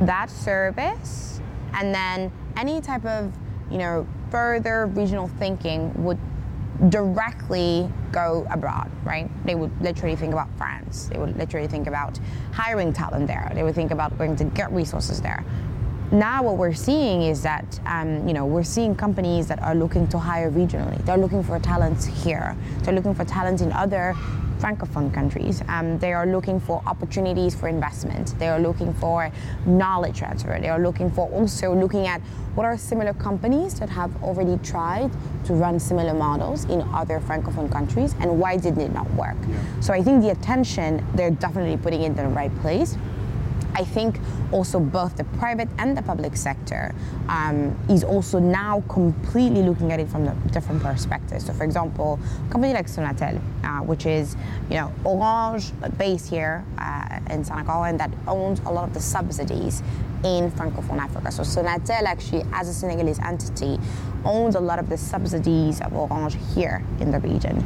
that 0.00 0.30
service 0.30 1.40
and 1.74 1.94
then 1.94 2.32
any 2.56 2.80
type 2.80 3.04
of, 3.04 3.32
you 3.70 3.78
know, 3.78 4.06
further 4.30 4.86
regional 4.86 5.28
thinking 5.38 5.92
would 6.02 6.18
directly 6.88 7.90
go 8.10 8.46
abroad, 8.50 8.90
right? 9.04 9.28
They 9.44 9.54
would 9.54 9.70
literally 9.82 10.16
think 10.16 10.32
about 10.32 10.48
France. 10.56 11.10
They 11.12 11.18
would 11.18 11.36
literally 11.36 11.68
think 11.68 11.86
about 11.86 12.18
hiring 12.52 12.92
talent 12.94 13.26
there. 13.26 13.50
They 13.54 13.62
would 13.62 13.74
think 13.74 13.90
about 13.90 14.16
going 14.16 14.36
to 14.36 14.44
get 14.44 14.72
resources 14.72 15.20
there 15.20 15.44
now 16.12 16.42
what 16.42 16.56
we're 16.56 16.74
seeing 16.74 17.22
is 17.22 17.42
that 17.42 17.80
um, 17.86 18.26
you 18.26 18.34
know 18.34 18.44
we're 18.44 18.64
seeing 18.64 18.94
companies 18.94 19.46
that 19.48 19.62
are 19.62 19.74
looking 19.74 20.08
to 20.08 20.18
hire 20.18 20.50
regionally. 20.50 21.02
They're 21.04 21.16
looking 21.16 21.42
for 21.42 21.58
talent 21.58 22.04
here. 22.04 22.56
They're 22.82 22.94
looking 22.94 23.14
for 23.14 23.24
talent 23.24 23.60
in 23.60 23.72
other 23.72 24.14
francophone 24.60 25.12
countries. 25.12 25.62
Um, 25.68 25.98
they 25.98 26.12
are 26.12 26.26
looking 26.26 26.60
for 26.60 26.82
opportunities 26.86 27.54
for 27.54 27.68
investment. 27.68 28.38
They 28.38 28.48
are 28.48 28.60
looking 28.60 28.92
for 28.94 29.32
knowledge 29.66 30.18
transfer. 30.18 30.58
They 30.60 30.68
are 30.68 30.78
looking 30.78 31.10
for 31.10 31.28
also 31.30 31.74
looking 31.74 32.06
at 32.06 32.20
what 32.54 32.66
are 32.66 32.76
similar 32.76 33.14
companies 33.14 33.78
that 33.80 33.88
have 33.88 34.10
already 34.22 34.58
tried 34.58 35.10
to 35.44 35.54
run 35.54 35.80
similar 35.80 36.12
models 36.12 36.64
in 36.64 36.82
other 36.92 37.20
francophone 37.20 37.72
countries 37.72 38.14
and 38.20 38.38
why 38.38 38.56
did 38.56 38.76
it 38.76 38.92
not 38.92 39.10
work. 39.14 39.36
Yeah. 39.48 39.80
So 39.80 39.94
I 39.94 40.02
think 40.02 40.22
the 40.22 40.30
attention 40.30 41.06
they're 41.14 41.30
definitely 41.30 41.76
putting 41.76 42.02
it 42.02 42.06
in 42.06 42.14
the 42.16 42.28
right 42.28 42.54
place. 42.60 42.96
I 43.74 43.84
think 43.84 44.18
also 44.52 44.80
both 44.80 45.16
the 45.16 45.24
private 45.24 45.68
and 45.78 45.96
the 45.96 46.02
public 46.02 46.36
sector 46.36 46.94
um, 47.28 47.78
is 47.88 48.04
also 48.04 48.38
now 48.38 48.82
completely 48.88 49.62
looking 49.62 49.92
at 49.92 50.00
it 50.00 50.08
from 50.08 50.26
a 50.28 50.34
different 50.52 50.82
perspective. 50.82 51.40
So, 51.42 51.52
for 51.52 51.64
example, 51.64 52.18
a 52.48 52.52
company 52.52 52.72
like 52.72 52.86
Sonatel, 52.86 53.40
uh, 53.64 53.84
which 53.84 54.06
is 54.06 54.36
you 54.68 54.76
know 54.76 54.92
Orange 55.04 55.72
based 55.98 56.28
here 56.28 56.64
uh, 56.78 57.20
in 57.30 57.44
Senegal 57.44 57.84
and 57.84 57.98
that 58.00 58.10
owns 58.26 58.60
a 58.60 58.70
lot 58.70 58.88
of 58.88 58.94
the 58.94 59.00
subsidies 59.00 59.82
in 60.24 60.50
Francophone 60.50 60.98
Africa. 60.98 61.32
So 61.32 61.42
Sonatel 61.42 62.02
actually, 62.02 62.44
as 62.52 62.68
a 62.68 62.74
Senegalese 62.74 63.18
entity, 63.20 63.78
owns 64.24 64.54
a 64.54 64.60
lot 64.60 64.78
of 64.78 64.88
the 64.88 64.98
subsidies 64.98 65.80
of 65.80 65.94
Orange 65.94 66.36
here 66.54 66.84
in 67.00 67.10
the 67.10 67.20
region, 67.20 67.64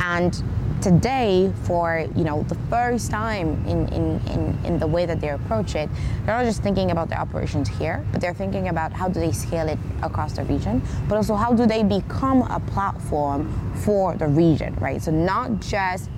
and 0.00 0.42
today 0.82 1.52
for 1.64 2.06
you 2.16 2.24
know 2.24 2.42
the 2.48 2.56
first 2.68 3.10
time 3.10 3.64
in, 3.66 3.88
in, 3.92 4.20
in, 4.28 4.58
in, 4.64 4.78
the 4.78 4.86
way 4.86 5.06
that 5.06 5.20
they 5.20 5.28
approach 5.28 5.76
it 5.76 5.88
they're 6.24 6.36
not 6.36 6.44
just 6.44 6.62
thinking 6.62 6.90
about 6.90 7.08
the 7.08 7.18
operations 7.18 7.68
here 7.68 8.04
but 8.10 8.20
they're 8.20 8.34
thinking 8.34 8.68
about 8.68 8.92
how 8.92 9.08
do 9.08 9.20
they 9.20 9.30
scale 9.30 9.68
it 9.68 9.78
across 10.02 10.32
the 10.32 10.44
region 10.44 10.82
but 11.08 11.14
also 11.14 11.34
how 11.34 11.52
do 11.52 11.66
they 11.66 11.82
become 11.84 12.42
a 12.50 12.60
platform 12.60 13.72
for 13.76 14.16
the 14.16 14.26
region 14.26 14.74
right? 14.82 15.00
So 15.02 15.10
not 15.10 15.60
just 15.60 16.10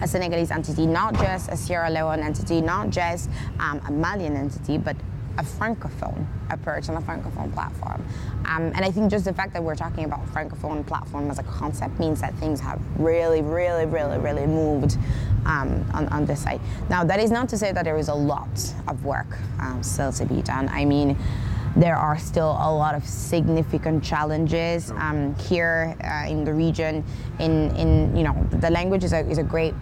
a 0.00 0.08
Senegalese 0.08 0.50
entity, 0.50 0.86
not 0.86 1.14
just 1.14 1.50
a 1.50 1.56
Sierra 1.56 1.90
Leone 1.90 2.20
entity, 2.20 2.60
not 2.62 2.90
just 2.90 3.28
um, 3.58 3.80
a 3.86 3.92
Malian 3.92 4.34
entity, 4.34 4.78
but 4.78 4.96
a 5.40 5.42
francophone 5.42 6.26
approach 6.50 6.88
and 6.88 6.98
a 6.98 7.00
francophone 7.00 7.52
platform. 7.54 8.04
Um, 8.44 8.72
and 8.74 8.84
I 8.84 8.90
think 8.90 9.10
just 9.10 9.24
the 9.24 9.32
fact 9.32 9.54
that 9.54 9.64
we're 9.64 9.74
talking 9.74 10.04
about 10.04 10.26
francophone 10.26 10.86
platform 10.86 11.30
as 11.30 11.38
a 11.38 11.42
concept 11.44 11.98
means 11.98 12.20
that 12.20 12.34
things 12.34 12.60
have 12.60 12.78
really, 12.98 13.40
really, 13.40 13.86
really, 13.86 14.18
really 14.18 14.46
moved 14.46 14.98
um, 15.46 15.84
on, 15.94 16.08
on, 16.08 16.26
this 16.26 16.42
side. 16.42 16.60
Now, 16.90 17.04
that 17.04 17.20
is 17.20 17.30
not 17.30 17.48
to 17.48 17.58
say 17.58 17.72
that 17.72 17.84
there 17.84 17.96
is 17.96 18.08
a 18.08 18.14
lot 18.14 18.74
of 18.86 19.04
work 19.04 19.38
um, 19.58 19.82
still 19.82 20.12
to 20.12 20.26
be 20.26 20.42
done. 20.42 20.68
I 20.68 20.84
mean, 20.84 21.16
there 21.74 21.96
are 21.96 22.18
still 22.18 22.50
a 22.50 22.70
lot 22.70 22.94
of 22.94 23.06
significant 23.06 24.04
challenges 24.04 24.90
um, 24.90 25.34
here 25.36 25.96
uh, 26.04 26.28
in 26.28 26.44
the 26.44 26.52
region. 26.52 27.02
In, 27.38 27.74
in 27.76 28.14
you 28.14 28.24
know, 28.24 28.46
the 28.50 28.70
language 28.70 29.04
is 29.04 29.14
a, 29.14 29.20
is 29.20 29.38
a 29.38 29.42
great 29.42 29.72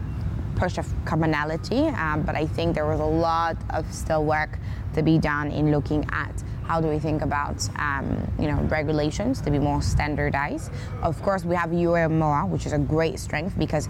push 0.58 0.76
of 0.78 0.86
commonality, 1.04 1.86
um, 1.88 2.22
but 2.22 2.34
I 2.34 2.46
think 2.46 2.74
there 2.74 2.86
was 2.86 3.00
a 3.00 3.04
lot 3.04 3.56
of 3.70 3.90
still 3.92 4.24
work 4.24 4.58
to 4.94 5.02
be 5.02 5.18
done 5.18 5.50
in 5.50 5.70
looking 5.70 6.04
at 6.10 6.42
how 6.64 6.80
do 6.80 6.88
we 6.88 6.98
think 6.98 7.22
about 7.22 7.66
um, 7.78 8.30
you 8.38 8.46
know 8.46 8.60
regulations 8.64 9.40
to 9.42 9.50
be 9.50 9.58
more 9.58 9.80
standardized. 9.80 10.70
Of 11.02 11.22
course, 11.22 11.44
we 11.44 11.54
have 11.56 11.70
UMOA, 11.70 12.48
which 12.48 12.66
is 12.66 12.72
a 12.72 12.78
great 12.78 13.18
strength 13.18 13.58
because 13.58 13.88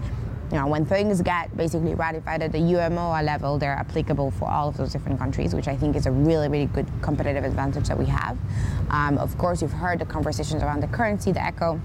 you 0.51 0.57
know, 0.57 0.65
when 0.65 0.83
things 0.83 1.21
get 1.21 1.55
basically 1.55 1.93
ratified 1.93 2.41
at 2.41 2.51
the 2.51 2.57
UMOA 2.57 3.23
level, 3.23 3.59
they're 3.59 3.73
applicable 3.73 4.31
for 4.31 4.49
all 4.49 4.69
of 4.69 4.77
those 4.77 4.91
different 4.91 5.19
countries, 5.19 5.53
which 5.53 5.67
I 5.67 5.75
think 5.77 5.95
is 5.95 6.07
a 6.07 6.11
really, 6.11 6.47
really 6.47 6.65
good 6.65 6.87
competitive 7.03 7.43
advantage 7.43 7.87
that 7.87 7.97
we 7.97 8.05
have. 8.05 8.35
Um, 8.89 9.19
of 9.19 9.37
course, 9.37 9.61
you've 9.61 9.71
heard 9.71 9.99
the 9.99 10.05
conversations 10.05 10.63
around 10.63 10.81
the 10.81 10.87
currency, 10.87 11.31
the 11.31 11.45
ECO 11.45 11.79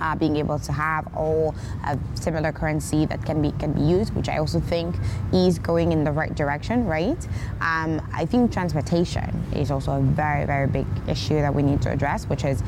uh, 0.00 0.14
being 0.16 0.36
able 0.36 0.58
to 0.58 0.72
have 0.72 1.08
all 1.16 1.54
a 1.84 1.98
similar 2.14 2.52
currency 2.52 3.06
that 3.06 3.24
can 3.24 3.42
be 3.42 3.52
can 3.52 3.72
be 3.72 3.82
used, 3.82 4.14
which 4.14 4.28
I 4.28 4.38
also 4.38 4.60
think 4.60 4.96
is 5.32 5.58
going 5.58 5.92
in 5.92 6.04
the 6.04 6.12
right 6.12 6.34
direction, 6.34 6.86
right? 6.86 7.18
Um, 7.60 8.00
I 8.12 8.26
think 8.26 8.52
transportation 8.52 9.44
is 9.54 9.70
also 9.70 9.92
a 9.92 10.00
very 10.00 10.46
very 10.46 10.66
big 10.66 10.86
issue 11.08 11.36
that 11.36 11.54
we 11.54 11.62
need 11.62 11.82
to 11.82 11.90
address, 11.90 12.26
which 12.26 12.44
is 12.44 12.62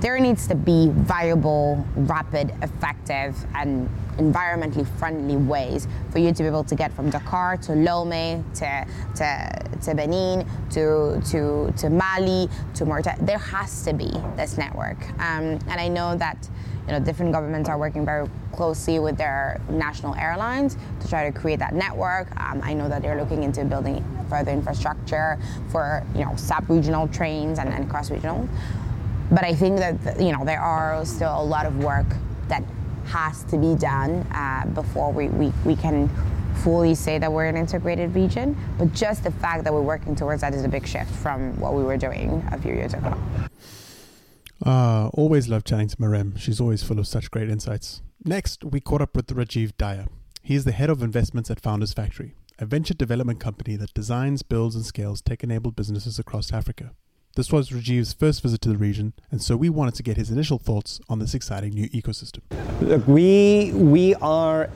there 0.00 0.18
needs 0.18 0.46
to 0.46 0.54
be 0.54 0.88
viable, 0.90 1.84
rapid, 1.94 2.54
effective, 2.62 3.36
and 3.54 3.88
environmentally 4.16 4.86
friendly 4.98 5.36
ways 5.36 5.86
for 6.10 6.18
you 6.18 6.32
to 6.32 6.42
be 6.42 6.46
able 6.46 6.64
to 6.64 6.74
get 6.74 6.92
from 6.92 7.10
Dakar 7.10 7.58
to 7.58 7.72
Lomé 7.72 8.42
to, 8.54 8.86
to, 9.16 9.78
to 9.82 9.94
Benin 9.94 10.46
to, 10.70 11.20
to, 11.30 11.72
to 11.76 11.90
Mali 11.90 12.48
to 12.74 12.84
Mauritania. 12.86 13.22
There 13.24 13.38
has 13.38 13.84
to 13.84 13.92
be 13.92 14.10
this 14.36 14.56
network. 14.56 15.02
Um, 15.20 15.58
and 15.68 15.80
I 15.80 15.88
know 15.88 16.16
that 16.16 16.48
you 16.90 16.98
know, 16.98 17.04
different 17.04 17.30
governments 17.30 17.68
are 17.68 17.78
working 17.78 18.04
very 18.04 18.28
closely 18.52 18.98
with 18.98 19.16
their 19.16 19.60
national 19.70 20.16
airlines 20.16 20.76
to 20.98 21.08
try 21.08 21.30
to 21.30 21.38
create 21.38 21.60
that 21.60 21.72
network. 21.72 22.28
Um, 22.40 22.60
I 22.64 22.74
know 22.74 22.88
that 22.88 23.00
they're 23.00 23.16
looking 23.16 23.44
into 23.44 23.64
building 23.64 24.04
further 24.28 24.50
infrastructure 24.50 25.38
for 25.70 26.04
you 26.16 26.24
know 26.24 26.34
sub-regional 26.34 27.06
trains 27.06 27.60
and, 27.60 27.68
and 27.68 27.88
cross-regional. 27.88 28.48
But 29.30 29.44
I 29.44 29.54
think 29.54 29.78
that 29.78 30.20
you 30.20 30.32
know 30.32 30.44
there 30.44 30.60
are 30.60 31.04
still 31.04 31.40
a 31.40 31.44
lot 31.44 31.64
of 31.64 31.78
work 31.78 32.06
that 32.48 32.64
has 33.06 33.44
to 33.44 33.56
be 33.56 33.76
done 33.76 34.26
uh, 34.32 34.66
before 34.74 35.12
we, 35.12 35.28
we, 35.28 35.52
we 35.64 35.76
can 35.76 36.10
fully 36.64 36.96
say 36.96 37.18
that 37.18 37.32
we're 37.32 37.46
an 37.46 37.56
integrated 37.56 38.16
region. 38.16 38.56
But 38.78 38.92
just 38.92 39.22
the 39.22 39.30
fact 39.30 39.62
that 39.62 39.72
we're 39.72 39.80
working 39.80 40.16
towards 40.16 40.40
that 40.40 40.54
is 40.54 40.64
a 40.64 40.68
big 40.68 40.88
shift 40.88 41.10
from 41.10 41.58
what 41.60 41.74
we 41.74 41.84
were 41.84 41.96
doing 41.96 42.44
a 42.50 42.58
few 42.58 42.74
years 42.74 42.94
ago. 42.94 43.16
Uh, 44.64 45.08
always 45.14 45.48
love 45.48 45.64
chatting 45.64 45.88
to 45.88 45.96
Mareme. 45.96 46.38
She's 46.38 46.60
always 46.60 46.82
full 46.82 46.98
of 46.98 47.06
such 47.06 47.30
great 47.30 47.48
insights. 47.48 48.02
Next, 48.24 48.64
we 48.64 48.80
caught 48.80 49.00
up 49.00 49.16
with 49.16 49.26
Rajiv 49.28 49.72
Daya. 49.78 50.08
He 50.42 50.54
is 50.54 50.64
the 50.64 50.72
head 50.72 50.90
of 50.90 51.02
investments 51.02 51.50
at 51.50 51.60
Founders 51.60 51.94
Factory, 51.94 52.34
a 52.58 52.66
venture 52.66 52.94
development 52.94 53.40
company 53.40 53.76
that 53.76 53.94
designs, 53.94 54.42
builds, 54.42 54.74
and 54.74 54.84
scales 54.84 55.22
tech 55.22 55.42
enabled 55.42 55.76
businesses 55.76 56.18
across 56.18 56.52
Africa. 56.52 56.92
This 57.36 57.52
was 57.52 57.70
Rajiv's 57.70 58.12
first 58.12 58.42
visit 58.42 58.60
to 58.62 58.70
the 58.70 58.76
region, 58.76 59.12
and 59.30 59.40
so 59.40 59.56
we 59.56 59.68
wanted 59.68 59.94
to 59.94 60.02
get 60.02 60.16
his 60.16 60.32
initial 60.32 60.58
thoughts 60.58 61.00
on 61.08 61.20
this 61.20 61.32
exciting 61.32 61.72
new 61.72 61.88
ecosystem. 61.90 62.40
Look, 62.80 63.06
we 63.06 63.70
we 63.72 64.16
are 64.16 64.68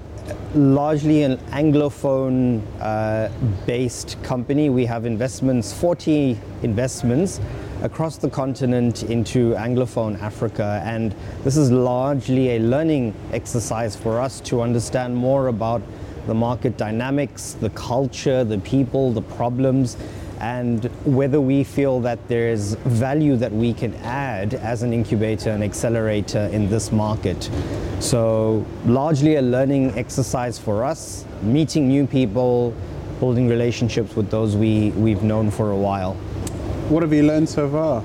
largely 0.55 1.25
an 1.25 1.39
anglophone 1.51 2.63
uh, 2.79 3.29
based 3.67 4.23
company. 4.23 4.71
We 4.71 4.87
have 4.87 5.05
investments, 5.05 5.73
40 5.73 6.39
investments 6.63 7.41
across 7.83 8.19
the 8.19 8.31
continent 8.31 9.03
into 9.03 9.55
anglophone 9.55 10.17
Africa, 10.21 10.81
and 10.85 11.13
this 11.43 11.57
is 11.57 11.73
largely 11.73 12.51
a 12.51 12.61
learning 12.61 13.15
exercise 13.33 13.97
for 13.97 14.21
us 14.21 14.39
to 14.43 14.61
understand 14.61 15.17
more 15.17 15.49
about 15.49 15.83
the 16.29 16.35
market 16.35 16.77
dynamics, 16.77 17.55
the 17.55 17.71
culture, 17.71 18.45
the 18.45 18.59
people, 18.59 19.13
the 19.13 19.23
problems 19.23 19.97
and 20.41 20.85
whether 21.05 21.41
we 21.41 21.65
feel 21.65 22.01
that 22.01 22.19
there's 22.29 22.75
value 22.75 23.37
that 23.37 23.53
we 23.53 23.73
can 23.73 23.95
add 23.97 24.55
as 24.55 24.83
an 24.83 24.93
incubator 24.93 25.51
and 25.51 25.63
accelerator 25.63 26.49
in 26.53 26.69
this 26.69 26.93
market. 26.93 27.51
So, 28.01 28.65
largely 28.85 29.37
a 29.37 29.43
learning 29.43 29.97
exercise 29.99 30.59
for 30.59 30.85
us, 30.85 31.25
meeting 31.43 31.89
new 31.89 32.07
people, 32.07 32.75
building 33.21 33.49
relationships 33.49 34.17
with 34.17 34.31
those 34.31 34.57
we, 34.57 34.91
we've 34.91 35.23
known 35.23 35.51
for 35.51 35.71
a 35.71 35.77
while. 35.77 36.15
What 36.89 37.03
have 37.03 37.13
you 37.13 37.23
learned 37.23 37.49
so 37.49 37.71
far? 37.71 38.05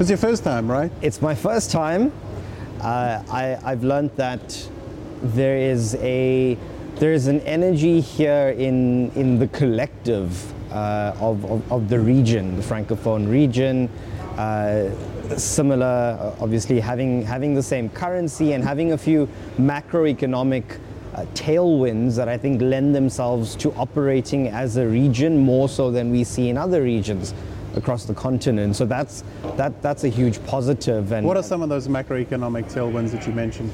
It's 0.00 0.08
your 0.08 0.18
first 0.18 0.44
time, 0.44 0.70
right? 0.70 0.90
It's 1.02 1.20
my 1.20 1.34
first 1.34 1.70
time. 1.70 2.12
Uh, 2.80 3.22
I, 3.30 3.58
I've 3.62 3.84
learned 3.84 4.10
that 4.16 4.68
there 5.22 5.58
is 5.58 5.94
a 5.96 6.56
there 6.94 7.12
is 7.12 7.26
an 7.26 7.40
energy 7.40 8.00
here 8.00 8.48
in 8.50 9.10
in 9.10 9.38
the 9.38 9.48
collective 9.48 10.52
of, 10.72 11.44
of, 11.44 11.72
of, 11.72 11.88
the 11.88 11.98
region, 11.98 12.56
the 12.56 12.62
Francophone 12.62 13.30
region. 13.30 13.88
Uh, 14.36 14.90
similar, 15.36 16.16
uh, 16.20 16.42
obviously, 16.42 16.80
having, 16.80 17.22
having 17.22 17.54
the 17.54 17.62
same 17.62 17.88
currency 17.90 18.52
and 18.52 18.64
having 18.64 18.92
a 18.92 18.98
few 18.98 19.28
macroeconomic 19.58 20.64
uh, 21.14 21.24
tailwinds 21.34 22.16
that 22.16 22.28
I 22.28 22.38
think 22.38 22.62
lend 22.62 22.94
themselves 22.94 23.56
to 23.56 23.72
operating 23.74 24.48
as 24.48 24.76
a 24.76 24.86
region 24.86 25.38
more 25.38 25.68
so 25.68 25.90
than 25.90 26.10
we 26.10 26.24
see 26.24 26.48
in 26.48 26.56
other 26.56 26.82
regions 26.82 27.34
across 27.76 28.04
the 28.04 28.14
continent. 28.14 28.76
So 28.76 28.84
that's 28.84 29.24
that 29.56 29.80
that's 29.82 30.04
a 30.04 30.08
huge 30.08 30.44
positive. 30.46 31.12
And 31.12 31.26
what 31.26 31.36
are 31.36 31.42
some 31.42 31.62
of 31.62 31.68
those 31.68 31.88
macroeconomic 31.88 32.72
tailwinds 32.72 33.10
that 33.12 33.26
you 33.26 33.32
mentioned? 33.32 33.72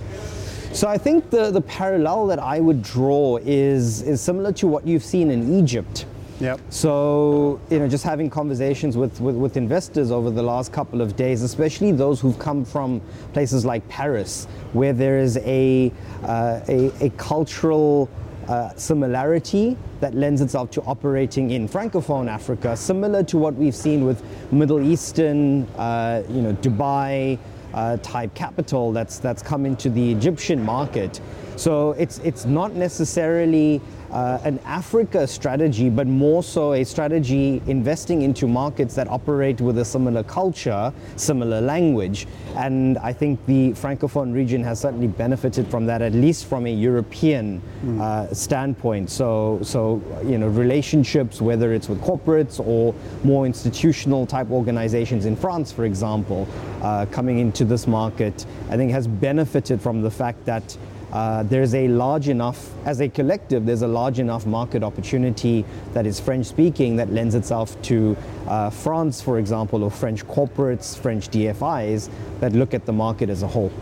So 0.73 0.89
I 0.89 0.99
think 0.99 1.31
the, 1.31 1.51
the 1.51 1.63
parallel 1.63 2.27
that 2.27 2.39
I 2.39 2.61
would 2.61 2.83
draw 2.83 3.39
is 3.39 4.03
is 4.03 4.21
similar 4.21 4.53
to 4.53 4.67
what 4.67 4.87
you've 4.87 5.05
seen 5.05 5.31
in 5.31 5.59
Egypt. 5.59 6.07
Yep. 6.41 6.61
So, 6.69 7.61
you 7.71 7.79
know, 7.79 7.89
just 7.89 8.05
having 8.05 8.29
conversations 8.29 8.97
with, 8.97 9.21
with, 9.21 9.37
with, 9.37 9.57
investors 9.57 10.11
over 10.11 10.31
the 10.31 10.43
last 10.43 10.71
couple 10.71 11.01
of 11.01 11.17
days, 11.17 11.43
especially 11.43 11.93
those 11.93 12.21
who've 12.21 12.39
come 12.39 12.63
from 12.63 13.01
places 13.33 13.65
like 13.65 13.87
Paris, 13.89 14.47
where 14.75 14.93
there 14.93 15.19
is 15.19 15.39
a, 15.39 15.91
uh, 16.25 16.61
a, 16.69 16.93
a, 17.07 17.11
cultural 17.17 18.11
uh, 18.49 18.75
similarity 18.77 19.79
that 20.01 20.15
lends 20.15 20.43
itself 20.43 20.71
to 20.73 20.83
operating 20.83 21.53
in 21.53 21.67
Francophone 21.67 22.29
Africa, 22.29 22.77
similar 22.77 23.23
to 23.25 23.39
what 23.39 23.55
we've 23.55 23.75
seen 23.75 24.05
with 24.05 24.23
Middle 24.53 24.83
Eastern, 24.83 25.63
uh, 25.79 26.23
you 26.29 26.43
know, 26.43 26.53
Dubai 26.55 27.39
uh, 27.73 27.97
type 27.99 28.35
capital 28.35 28.93
that's, 28.93 29.19
that's 29.19 29.43
come 29.43 29.65
into 29.65 29.89
the 29.89 30.13
Egyptian 30.13 30.63
market. 30.63 31.21
So 31.57 31.93
it's, 31.93 32.19
it's 32.19 32.45
not 32.45 32.75
necessarily 32.75 33.81
uh, 34.11 34.39
an 34.45 34.59
Africa 34.65 35.27
strategy, 35.27 35.89
but 35.89 36.07
more 36.07 36.43
so 36.43 36.73
a 36.73 36.85
strategy 36.85 37.63
investing 37.67 38.23
into 38.23 38.47
markets 38.47 38.95
that 38.95 39.09
operate 39.09 39.61
with 39.61 39.79
a 39.79 39.85
similar 39.85 40.23
culture, 40.23 40.93
similar 41.17 41.61
language. 41.61 42.27
And 42.57 42.99
I 42.99 43.13
think 43.13 43.45
the 43.47 43.71
Francophone 43.73 44.33
region 44.33 44.63
has 44.65 44.81
certainly 44.81 45.09
benefited 45.09 45.69
from 45.69 45.87
that, 45.87 46.03
at 46.03 46.13
least 46.13 46.47
from 46.47 46.67
a 46.67 46.73
European 46.73 47.61
mm. 47.85 48.01
uh, 48.01 48.33
standpoint. 48.33 49.11
So, 49.11 49.61
so, 49.63 50.03
you 50.25 50.39
know, 50.39 50.49
relationships, 50.49 51.41
whether 51.41 51.73
it's 51.73 51.89
with 51.89 52.01
corporates 52.01 52.65
or 52.65 52.95
more 53.25 53.47
institutional 53.47 54.27
type 54.27 54.51
organizations 54.51 55.27
in 55.27 55.37
France, 55.37 55.73
for 55.73 55.85
example, 55.85 56.49
uh, 56.83 57.07
coming 57.07 57.39
into 57.39 57.65
this 57.65 57.87
market, 57.87 58.47
I 58.71 58.77
think 58.77 58.91
has 58.93 59.07
benefited 59.07 59.81
from 59.81 60.03
the 60.03 60.11
fact 60.11 60.45
that 60.47 60.77
uh, 61.13 61.43
there's 61.45 61.75
a 61.75 61.89
large 61.89 62.29
enough, 62.29 62.73
as 62.85 63.01
a 63.01 63.09
collective, 63.09 63.65
there's 63.65 63.83
a 63.83 63.89
large 63.89 64.19
enough 64.19 64.47
market 64.47 64.83
opportunity 64.83 65.65
that 65.93 66.07
is 66.07 66.19
French 66.19 66.47
speaking 66.47 66.97
that 66.97 67.11
lends 67.13 67.35
itself 67.35 67.81
to 67.83 68.17
uh, 68.49 68.71
France, 68.71 69.21
for 69.21 69.39
example, 69.39 69.85
or 69.85 69.91
French 69.91 70.27
corporates, 70.27 70.99
French 70.99 71.29
DFIs 71.29 72.11
that 72.41 72.53
look 72.53 72.75
at 72.75 72.87
the 72.87 72.93
market 72.93 73.31
as 73.31 73.43
a 73.43 73.47
whole. 73.47 73.73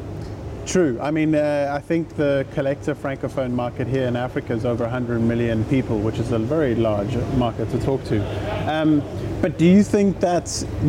True. 0.67 0.99
I 1.01 1.11
mean, 1.11 1.35
uh, 1.35 1.71
I 1.75 1.81
think 1.81 2.17
the 2.17 2.47
collective 2.55 2.97
francophone 2.97 3.51
market 3.51 3.87
here 3.87 4.07
in 4.07 4.17
Africa 4.17 4.55
is 4.55 4.65
over 4.65 4.85
100 4.85 5.21
million 5.21 5.63
people, 5.67 5.99
which 5.99 6.19
is 6.19 6.33
a 6.33 6.39
very 6.39 6.75
large 6.75 7.15
market 7.37 7.71
to 7.71 7.79
talk 7.81 8.03
to. 8.05 8.73
Um, 8.73 9.03
but 9.43 9.59
do 9.59 9.67
you 9.67 9.83
think 9.83 10.21
that 10.21 10.47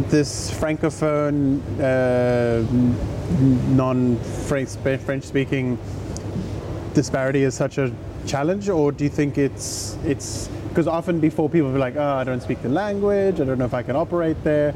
this 0.10 0.50
francophone, 0.50 1.60
uh, 1.78 2.64
non-French 3.76 5.24
speaking 5.24 5.78
disparity 6.96 7.44
is 7.44 7.54
such 7.54 7.78
a 7.78 7.92
challenge, 8.26 8.70
or 8.70 8.92
do 8.92 9.04
you 9.04 9.10
think 9.10 9.38
it's 9.38 9.98
it's 10.04 10.50
because 10.70 10.88
often 10.88 11.20
before 11.20 11.50
people 11.50 11.72
be 11.72 11.78
like, 11.78 11.96
oh, 11.96 12.16
I 12.16 12.24
don't 12.24 12.42
speak 12.42 12.62
the 12.62 12.70
language, 12.70 13.40
I 13.40 13.46
don't 13.46 13.60
know 13.60 13.66
if 13.66 13.74
I 13.74 13.84
can 13.84 13.96
operate 13.96 14.44
there. 14.44 14.74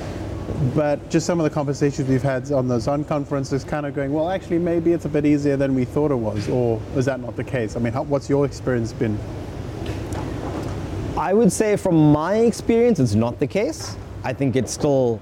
But 0.74 1.10
just 1.10 1.26
some 1.26 1.40
of 1.40 1.44
the 1.44 1.50
conversations 1.50 2.08
we've 2.10 2.24
had 2.24 2.52
on 2.52 2.68
the 2.68 2.80
Zon 2.80 3.04
conference 3.04 3.52
is 3.52 3.64
kind 3.64 3.86
of 3.86 3.94
going, 3.94 4.14
well, 4.14 4.30
actually, 4.30 4.60
maybe 4.60 4.94
it's 4.94 5.06
a 5.06 5.10
bit 5.10 5.26
easier 5.26 5.58
than 5.58 5.76
we 5.76 5.86
thought 5.86 6.12
it 6.12 6.16
was, 6.16 6.50
or 6.50 6.82
is 6.96 7.06
that 7.06 7.20
not 7.20 7.36
the 7.36 7.44
case? 7.44 7.76
I 7.76 7.80
mean, 7.80 7.94
how, 7.94 8.04
what's 8.04 8.30
your 8.30 8.46
experience 8.46 8.94
been? 8.94 9.18
I 11.18 11.34
would 11.34 11.52
say, 11.52 11.76
from 11.76 12.12
my 12.12 12.38
experience, 12.38 13.00
it's 13.00 13.14
not 13.14 13.40
the 13.40 13.48
case. 13.48 13.96
I 14.24 14.34
think 14.34 14.56
it's 14.56 14.72
still, 14.72 15.22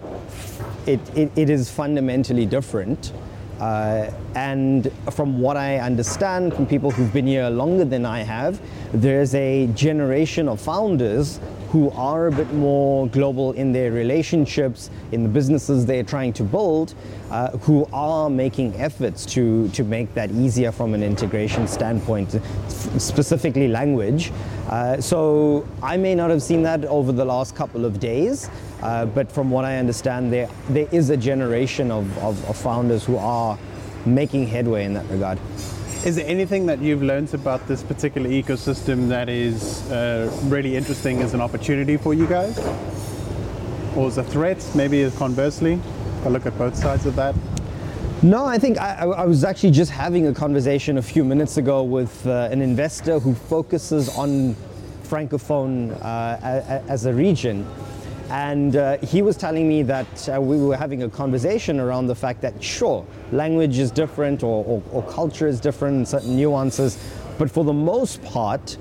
it, 0.86 1.00
it, 1.16 1.32
it 1.36 1.50
is 1.50 1.70
fundamentally 1.70 2.46
different. 2.46 3.12
Uh, 3.60 4.12
and 4.36 4.92
from 5.12 5.40
what 5.40 5.58
I 5.58 5.80
understand 5.80 6.54
from 6.54 6.68
people 6.68 6.92
who've 6.92 7.12
been 7.12 7.26
here 7.28 7.50
longer 7.50 7.86
than 7.86 8.06
I 8.06 8.22
have, 8.22 8.62
there's 8.94 9.34
a 9.34 9.68
generation 9.68 10.48
of 10.48 10.62
founders 10.62 11.40
who 11.70 11.92
are 11.92 12.28
a 12.28 12.32
bit 12.32 12.52
more 12.54 13.08
global 13.08 13.52
in 13.54 13.74
their 13.74 13.92
relationships, 13.92 14.90
in 15.12 15.24
the 15.24 15.30
businesses 15.30 15.86
they're 15.86 16.04
trying 16.04 16.34
to 16.34 16.44
build, 16.44 16.94
uh, 17.30 17.50
who 17.60 17.86
are 17.92 18.30
making 18.30 18.74
efforts 18.76 19.26
to, 19.26 19.68
to 19.70 19.84
make 19.84 20.14
that 20.14 20.32
easier 20.32 20.72
from 20.72 20.94
an 20.94 21.04
integration 21.04 21.68
standpoint, 21.68 22.40
specifically 22.98 23.68
language. 23.68 24.32
Uh, 24.70 25.00
so 25.02 25.68
I 25.84 25.98
may 25.98 26.16
not 26.16 26.30
have 26.30 26.42
seen 26.42 26.64
that 26.64 26.86
over 26.86 27.12
the 27.12 27.26
last 27.26 27.56
couple 27.56 27.86
of 27.86 28.00
days, 28.00 28.50
uh, 28.82 29.06
but 29.06 29.32
from 29.32 29.50
what 29.52 29.66
I 29.66 29.78
understand, 29.78 30.32
there, 30.32 30.50
there 30.70 30.88
is 30.92 31.10
a 31.10 31.18
generation 31.18 31.92
of, 31.92 32.18
of, 32.20 32.44
of 32.50 32.56
founders 32.56 33.04
who 33.04 33.18
are 33.18 33.58
making 34.06 34.48
headway 34.48 34.86
in 34.86 34.94
that 34.94 35.06
regard. 35.10 35.38
Is 36.08 36.16
there 36.16 36.26
anything 36.26 36.68
that 36.68 36.80
you've 36.80 37.04
learned 37.04 37.34
about 37.34 37.68
this 37.68 37.84
particular 37.84 38.30
ecosystem 38.30 39.10
that 39.10 39.28
is 39.28 39.92
uh, 39.92 40.32
really 40.46 40.78
interesting 40.78 41.22
as 41.22 41.34
an 41.34 41.42
opportunity 41.42 41.98
for 41.98 42.14
you 42.14 42.26
guys? 42.26 42.58
Or 43.94 44.08
as 44.08 44.18
a 44.18 44.24
threat, 44.24 44.66
maybe 44.74 45.12
conversely? 45.18 45.78
I 46.24 46.30
look 46.30 46.46
at 46.46 46.58
both 46.58 46.78
sides 46.78 47.06
of 47.06 47.18
that. 47.18 47.36
No, 48.24 48.46
I 48.46 48.58
think 48.58 48.78
I, 48.78 49.00
I, 49.00 49.26
was 49.26 49.44
actually 49.44 49.72
just 49.72 49.92
having 49.92 50.28
a 50.28 50.34
conversation 50.34 50.98
a 50.98 51.02
few 51.02 51.26
minutes 51.26 51.58
ago 51.58 51.84
with 51.84 52.26
uh, 52.26 52.48
an 52.54 52.62
investor 52.62 53.20
who 53.20 53.36
focuses 53.36 54.08
on 54.08 54.56
Francophone 55.04 55.92
uh, 56.02 56.82
as 56.88 57.06
a 57.06 57.14
region. 57.14 57.68
And 58.30 58.76
uh, 58.76 58.98
he 58.98 59.22
was 59.22 59.38
telling 59.38 59.68
me 59.68 59.84
that 59.84 60.30
uh, 60.30 60.42
we 60.42 60.58
were 60.58 60.76
having 60.76 61.04
a 61.04 61.10
conversation 61.10 61.80
around 61.80 62.08
the 62.08 62.16
fact 62.16 62.42
that, 62.42 62.62
sure, 62.62 63.06
language 63.32 63.78
is 63.80 63.90
different 63.90 64.44
or, 64.44 64.66
or, 64.66 64.84
or 64.92 65.04
culture 65.04 65.48
is 65.48 65.60
different, 65.62 66.08
certain 66.08 66.36
nuances, 66.36 66.98
but 67.38 67.50
for 67.50 67.64
the 67.64 67.74
most 67.74 68.22
part, 68.24 68.78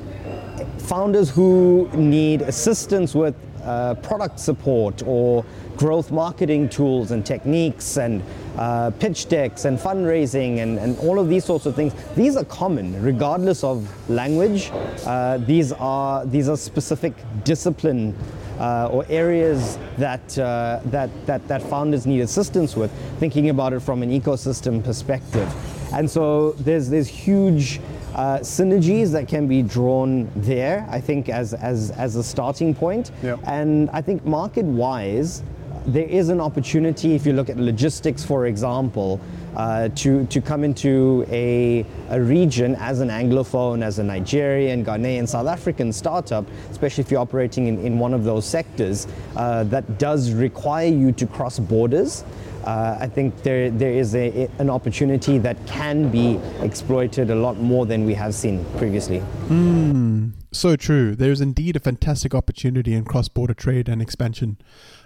founders 0.78 1.30
who 1.30 1.88
need 1.94 2.42
assistance 2.42 3.14
with 3.14 3.34
uh, 3.66 3.94
product 3.96 4.40
support 4.40 5.02
or 5.06 5.44
growth 5.76 6.10
marketing 6.10 6.68
tools 6.68 7.10
and 7.10 7.26
techniques 7.26 7.98
and 7.98 8.22
uh, 8.56 8.90
pitch 8.98 9.28
decks 9.28 9.66
and 9.66 9.78
fundraising 9.78 10.58
and, 10.58 10.78
and 10.78 10.98
all 11.00 11.18
of 11.18 11.28
these 11.28 11.44
sorts 11.44 11.66
of 11.66 11.74
things. 11.74 11.92
These 12.14 12.36
are 12.36 12.44
common 12.44 13.02
regardless 13.02 13.62
of 13.62 13.86
language. 14.08 14.70
Uh, 15.04 15.38
these 15.38 15.72
are 15.72 16.24
these 16.24 16.48
are 16.48 16.56
specific 16.56 17.12
discipline 17.44 18.14
uh, 18.58 18.88
or 18.90 19.04
areas 19.08 19.78
that, 19.98 20.38
uh, 20.38 20.80
that, 20.86 21.10
that, 21.26 21.46
that 21.48 21.62
founders 21.62 22.06
need 22.06 22.20
assistance 22.20 22.76
with, 22.76 22.90
thinking 23.18 23.50
about 23.50 23.72
it 23.72 23.80
from 23.80 24.02
an 24.02 24.10
ecosystem 24.10 24.82
perspective. 24.82 25.52
And 25.92 26.10
so 26.10 26.52
there's, 26.52 26.88
there's 26.88 27.08
huge 27.08 27.80
uh, 28.16 28.38
synergies 28.40 29.12
that 29.12 29.28
can 29.28 29.46
be 29.46 29.62
drawn 29.62 30.28
there, 30.34 30.86
I 30.90 31.00
think, 31.00 31.28
as, 31.28 31.54
as, 31.54 31.90
as 31.92 32.16
a 32.16 32.22
starting 32.22 32.74
point. 32.74 33.10
Yep. 33.22 33.40
And 33.46 33.90
I 33.90 34.00
think 34.00 34.24
market 34.24 34.64
wise, 34.64 35.42
there 35.86 36.08
is 36.08 36.30
an 36.30 36.40
opportunity, 36.40 37.14
if 37.14 37.26
you 37.26 37.34
look 37.34 37.48
at 37.50 37.58
logistics, 37.58 38.24
for 38.24 38.46
example, 38.46 39.20
uh, 39.54 39.88
to, 39.96 40.26
to 40.26 40.40
come 40.40 40.64
into 40.64 41.26
a, 41.30 41.84
a 42.08 42.20
region 42.20 42.74
as 42.76 43.00
an 43.00 43.08
Anglophone, 43.08 43.84
as 43.84 43.98
a 43.98 44.02
Nigerian, 44.02 44.84
Ghanaian, 44.84 45.28
South 45.28 45.46
African 45.46 45.92
startup, 45.92 46.44
especially 46.70 47.04
if 47.04 47.10
you're 47.10 47.20
operating 47.20 47.66
in, 47.66 47.78
in 47.84 47.98
one 47.98 48.14
of 48.14 48.24
those 48.24 48.46
sectors 48.46 49.06
uh, 49.36 49.64
that 49.64 49.98
does 49.98 50.32
require 50.32 50.88
you 50.88 51.12
to 51.12 51.26
cross 51.26 51.58
borders. 51.58 52.24
Uh, 52.66 52.98
I 53.00 53.06
think 53.06 53.44
there, 53.44 53.70
there 53.70 53.92
is 53.92 54.16
a, 54.16 54.50
an 54.58 54.70
opportunity 54.70 55.38
that 55.38 55.56
can 55.66 56.10
be 56.10 56.40
exploited 56.60 57.30
a 57.30 57.34
lot 57.34 57.58
more 57.58 57.86
than 57.86 58.04
we 58.04 58.14
have 58.14 58.34
seen 58.34 58.64
previously. 58.76 59.20
Mm, 59.46 60.32
so 60.50 60.74
true. 60.74 61.14
There 61.14 61.30
is 61.30 61.40
indeed 61.40 61.76
a 61.76 61.80
fantastic 61.80 62.34
opportunity 62.34 62.92
in 62.92 63.04
cross 63.04 63.28
border 63.28 63.54
trade 63.54 63.88
and 63.88 64.02
expansion 64.02 64.58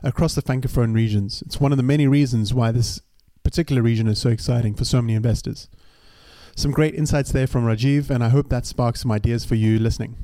across 0.03 0.35
the 0.35 0.41
Francophone 0.41 0.95
regions. 0.95 1.43
It's 1.43 1.61
one 1.61 1.71
of 1.71 1.77
the 1.77 1.83
many 1.83 2.07
reasons 2.07 2.55
why 2.55 2.73
this 2.73 3.03
particular 3.43 3.83
region 3.83 4.07
is 4.09 4.19
so 4.19 4.31
exciting 4.31 4.75
for 4.75 4.87
so 4.87 5.03
many 5.03 5.15
investors. 5.15 5.69
Some 6.57 6.73
great 6.73 6.95
insights 6.95 7.31
there 7.31 7.47
from 7.47 7.65
Rajiv, 7.65 8.09
and 8.09 8.25
I 8.25 8.31
hope 8.31 8.49
that 8.49 8.65
sparks 8.65 9.03
some 9.03 9.13
ideas 9.13 9.45
for 9.45 9.55
you 9.55 9.79
listening. 9.79 10.17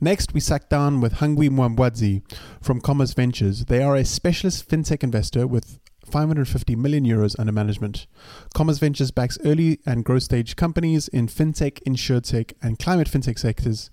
Next, 0.00 0.34
we 0.34 0.40
sat 0.40 0.70
down 0.70 1.00
with 1.00 1.14
Hangwi 1.14 1.48
Muambadzi 1.48 2.22
from 2.60 2.80
Commerce 2.80 3.12
Ventures. 3.12 3.64
They 3.64 3.82
are 3.82 3.96
a 3.96 4.04
specialist 4.04 4.68
fintech 4.68 5.02
investor 5.02 5.46
with 5.46 5.80
550 6.06 6.76
million 6.76 7.04
euros 7.04 7.38
under 7.38 7.52
management. 7.52 8.06
Commerce 8.54 8.78
Ventures 8.78 9.10
backs 9.10 9.38
early 9.44 9.80
and 9.84 10.04
growth 10.04 10.22
stage 10.22 10.56
companies 10.56 11.08
in 11.08 11.26
fintech, 11.26 11.82
insurtech, 11.84 12.52
and 12.62 12.78
climate 12.78 13.08
fintech 13.08 13.38
sectors. 13.38 13.90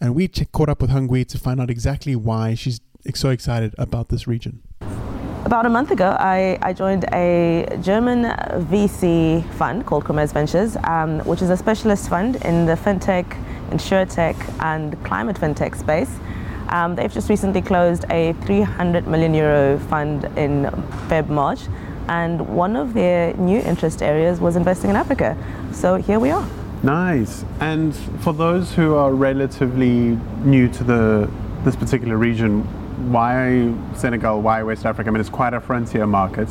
And 0.00 0.14
we 0.14 0.28
caught 0.28 0.68
up 0.68 0.80
with 0.80 0.90
Hangwi 0.90 1.26
to 1.28 1.38
find 1.38 1.60
out 1.60 1.70
exactly 1.70 2.14
why 2.14 2.54
she's 2.54 2.80
so 3.14 3.30
excited 3.30 3.74
about 3.78 4.08
this 4.08 4.26
region. 4.26 4.62
About 5.44 5.66
a 5.66 5.68
month 5.68 5.90
ago, 5.90 6.16
I, 6.18 6.58
I 6.62 6.72
joined 6.72 7.04
a 7.12 7.66
German 7.82 8.24
VC 8.70 9.44
fund 9.54 9.84
called 9.84 10.04
Commerce 10.06 10.32
Ventures, 10.32 10.76
um, 10.84 11.20
which 11.20 11.42
is 11.42 11.50
a 11.50 11.56
specialist 11.56 12.08
fund 12.08 12.36
in 12.36 12.64
the 12.64 12.72
fintech, 12.72 13.26
insurtech, 13.68 14.36
and 14.60 15.02
climate 15.04 15.36
fintech 15.36 15.76
space. 15.76 16.10
Um, 16.68 16.94
they've 16.94 17.12
just 17.12 17.28
recently 17.28 17.62
closed 17.62 18.04
a 18.10 18.32
300 18.44 19.06
million 19.06 19.34
euro 19.34 19.78
fund 19.78 20.24
in 20.36 20.64
Feb 21.08 21.28
March, 21.28 21.60
and 22.08 22.40
one 22.48 22.76
of 22.76 22.94
their 22.94 23.34
new 23.34 23.60
interest 23.60 24.02
areas 24.02 24.40
was 24.40 24.56
investing 24.56 24.90
in 24.90 24.96
Africa. 24.96 25.36
So 25.72 25.96
here 25.96 26.18
we 26.18 26.30
are. 26.30 26.46
Nice. 26.82 27.44
And 27.60 27.96
for 28.20 28.34
those 28.34 28.74
who 28.74 28.94
are 28.94 29.12
relatively 29.12 30.18
new 30.44 30.68
to 30.68 30.84
the 30.84 31.30
this 31.64 31.76
particular 31.76 32.18
region, 32.18 32.62
why 33.10 33.72
Senegal? 33.94 34.42
Why 34.42 34.62
West 34.62 34.84
Africa? 34.84 35.08
I 35.08 35.12
mean, 35.12 35.20
it's 35.20 35.30
quite 35.30 35.54
a 35.54 35.60
frontier 35.60 36.06
market. 36.06 36.48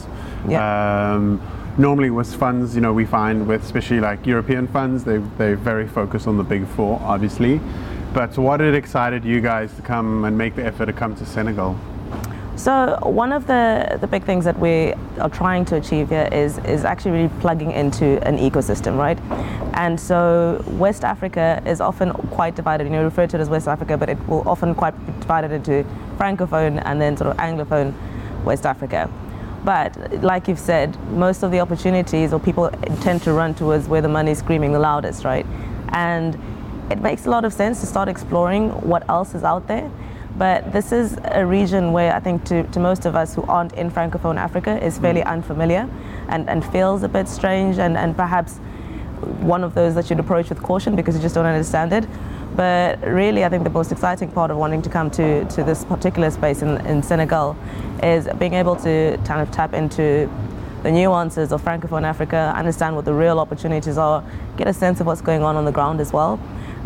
Yeah. 0.47 1.13
Um, 1.13 1.39
normally 1.77 2.09
with 2.09 2.33
funds, 2.35 2.75
you 2.75 2.81
know, 2.81 2.93
we 2.93 3.05
find 3.05 3.47
with 3.47 3.63
especially 3.63 3.99
like 3.99 4.25
European 4.25 4.67
funds, 4.67 5.03
they 5.03 5.17
they're 5.37 5.55
very 5.55 5.87
focused 5.87 6.27
on 6.27 6.37
the 6.37 6.43
big 6.43 6.67
four, 6.67 6.99
obviously. 7.03 7.59
But 8.13 8.37
what 8.37 8.59
had 8.59 8.75
excited 8.75 9.25
you 9.25 9.41
guys 9.41 9.73
to 9.73 9.81
come 9.81 10.23
and 10.25 10.37
make 10.37 10.55
the 10.55 10.63
effort 10.63 10.85
to 10.85 10.93
come 10.93 11.15
to 11.15 11.25
Senegal? 11.25 11.75
So 12.55 12.99
one 13.01 13.33
of 13.33 13.47
the, 13.47 13.97
the 13.99 14.05
big 14.05 14.23
things 14.23 14.45
that 14.45 14.59
we 14.59 14.93
are 15.19 15.29
trying 15.29 15.65
to 15.65 15.77
achieve 15.77 16.09
here 16.09 16.29
is, 16.31 16.59
is 16.59 16.85
actually 16.85 17.11
really 17.11 17.31
plugging 17.39 17.71
into 17.71 18.25
an 18.27 18.37
ecosystem, 18.37 18.99
right? 18.99 19.19
And 19.73 19.99
so 19.99 20.63
West 20.67 21.03
Africa 21.03 21.63
is 21.65 21.81
often 21.81 22.13
quite 22.13 22.55
divided, 22.55 22.83
you 22.83 22.91
know, 22.91 23.03
referred 23.03 23.31
to 23.31 23.37
it 23.37 23.41
as 23.41 23.49
West 23.49 23.67
Africa, 23.67 23.97
but 23.97 24.09
it 24.09 24.27
will 24.27 24.47
often 24.47 24.75
quite 24.75 24.93
be 25.07 25.11
divided 25.19 25.51
into 25.51 25.83
Francophone 26.17 26.79
and 26.85 27.01
then 27.01 27.17
sort 27.17 27.31
of 27.31 27.37
Anglophone 27.37 27.95
West 28.43 28.67
Africa. 28.67 29.09
But 29.65 30.21
like 30.21 30.47
you've 30.47 30.59
said, 30.59 30.95
most 31.13 31.41
of 31.41 31.49
the 31.49 31.59
opportunities 31.61 32.31
or 32.31 32.39
people 32.39 32.69
tend 33.01 33.23
to 33.23 33.33
run 33.33 33.55
towards 33.55 33.87
where 33.87 34.01
the 34.01 34.09
money 34.09 34.31
is 34.31 34.37
screaming 34.37 34.71
the 34.73 34.79
loudest, 34.79 35.25
right? 35.25 35.47
And 35.89 36.37
it 36.89 37.01
makes 37.01 37.25
a 37.25 37.29
lot 37.29 37.45
of 37.45 37.53
sense 37.53 37.79
to 37.81 37.85
start 37.85 38.09
exploring 38.09 38.69
what 38.81 39.07
else 39.09 39.35
is 39.35 39.43
out 39.43 39.67
there. 39.67 39.89
But 40.37 40.73
this 40.73 40.91
is 40.91 41.17
a 41.25 41.45
region 41.45 41.91
where 41.91 42.15
I 42.15 42.19
think 42.19 42.43
to, 42.45 42.63
to 42.63 42.79
most 42.79 43.05
of 43.05 43.15
us 43.15 43.35
who 43.35 43.43
aren't 43.43 43.73
in 43.73 43.91
Francophone 43.91 44.37
Africa 44.37 44.83
is 44.83 44.97
fairly 44.97 45.21
mm. 45.21 45.27
unfamiliar 45.27 45.87
and, 46.27 46.49
and 46.49 46.65
feels 46.65 47.03
a 47.03 47.07
bit 47.07 47.27
strange 47.27 47.77
and, 47.77 47.95
and 47.95 48.15
perhaps 48.15 48.57
one 49.41 49.63
of 49.63 49.75
those 49.75 49.93
that 49.95 50.09
you'd 50.09 50.19
approach 50.19 50.49
with 50.49 50.61
caution 50.61 50.95
because 50.95 51.15
you 51.15 51.21
just 51.21 51.35
don't 51.35 51.45
understand 51.45 51.93
it. 51.93 52.07
But 52.55 52.99
really, 53.01 53.45
I 53.45 53.49
think 53.49 53.63
the 53.63 53.69
most 53.69 53.91
exciting 53.91 54.29
part 54.29 54.49
of 54.51 54.57
wanting 54.57 54.81
to 54.83 54.89
come 54.89 55.11
to, 55.11 55.45
to 55.45 55.63
this 55.63 55.85
particular 55.85 56.29
space 56.31 56.61
in, 56.61 56.83
in 56.85 57.03
Senegal 57.03 57.55
is 58.01 58.27
being 58.39 58.53
able 58.53 58.75
to 58.77 59.19
kind 59.25 59.41
of 59.41 59.51
tap 59.51 59.73
into 59.73 60.29
the 60.81 60.91
nuances 60.91 61.51
of 61.51 61.63
Francophone 61.63 62.03
Africa, 62.03 62.53
understand 62.55 62.95
what 62.95 63.05
the 63.05 63.13
real 63.13 63.39
opportunities 63.39 63.97
are, 63.97 64.23
get 64.57 64.67
a 64.67 64.73
sense 64.73 64.99
of 64.99 65.07
what's 65.07 65.21
going 65.21 65.41
on 65.41 65.55
on 65.55 65.65
the 65.65 65.71
ground 65.71 66.01
as 66.01 66.11
well 66.11 66.39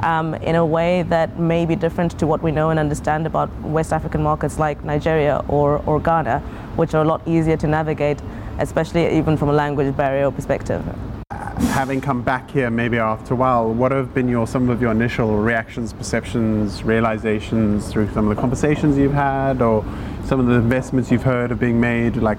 um, 0.04 0.34
in 0.36 0.56
a 0.56 0.66
way 0.66 1.04
that 1.04 1.40
may 1.40 1.66
be 1.66 1.76
different 1.76 2.18
to 2.20 2.28
what 2.28 2.42
we 2.42 2.52
know 2.52 2.70
and 2.70 2.80
understand 2.80 3.26
about 3.26 3.50
West 3.62 3.94
African 3.94 4.22
markets 4.24 4.60
like 4.60 4.84
Nigeria 4.84 5.44
or, 5.48 5.82
or 5.86 6.00
Ghana, 6.00 6.40
which 6.76 6.94
are 6.94 7.04
a 7.04 7.08
lot 7.08 7.22
easier 7.28 7.58
to 7.58 7.68
navigate, 7.68 8.22
especially 8.60 9.18
even 9.18 9.38
from 9.38 9.50
a 9.50 9.54
language 9.54 9.96
barrier 9.96 10.32
perspective. 10.32 10.84
Having 11.30 12.02
come 12.02 12.22
back 12.22 12.50
here 12.50 12.70
maybe 12.70 12.98
after 12.98 13.34
a 13.34 13.38
while, 13.38 13.72
what 13.72 13.92
have 13.92 14.14
been 14.14 14.28
your 14.28 14.48
some 14.48 14.70
of 14.70 14.82
your 14.82 14.92
initial 14.92 15.38
reactions, 15.38 15.94
perceptions, 15.94 16.84
realizations 16.84 17.92
through 17.92 18.10
some 18.14 18.28
of 18.28 18.36
the 18.36 18.40
conversations 18.40 18.98
you've 18.98 19.14
had 19.14 19.62
or 19.62 19.84
some 20.26 20.40
of 20.40 20.48
the 20.48 20.54
investments 20.54 21.12
you've 21.12 21.24
heard 21.24 21.52
are 21.52 21.56
being 21.56 21.80
made? 21.80 22.16
Like, 22.18 22.38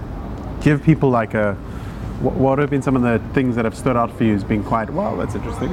give 0.61 0.83
people 0.83 1.11
like 1.11 1.35
a 1.35 1.55
what 2.21 2.59
have 2.59 2.71
been 2.71 2.83
some 2.83 2.97
of 2.97 3.03
the 3.03 3.21
things 3.33 3.55
that 3.55 3.64
have 3.64 3.77
stood 3.77 3.97
out 3.97 4.16
for 4.16 4.25
you 4.25 4.35
as 4.35 4.42
being 4.42 4.64
quite 4.64 4.90
wow, 4.90 5.14
that's 5.16 5.35
interesting. 5.37 5.73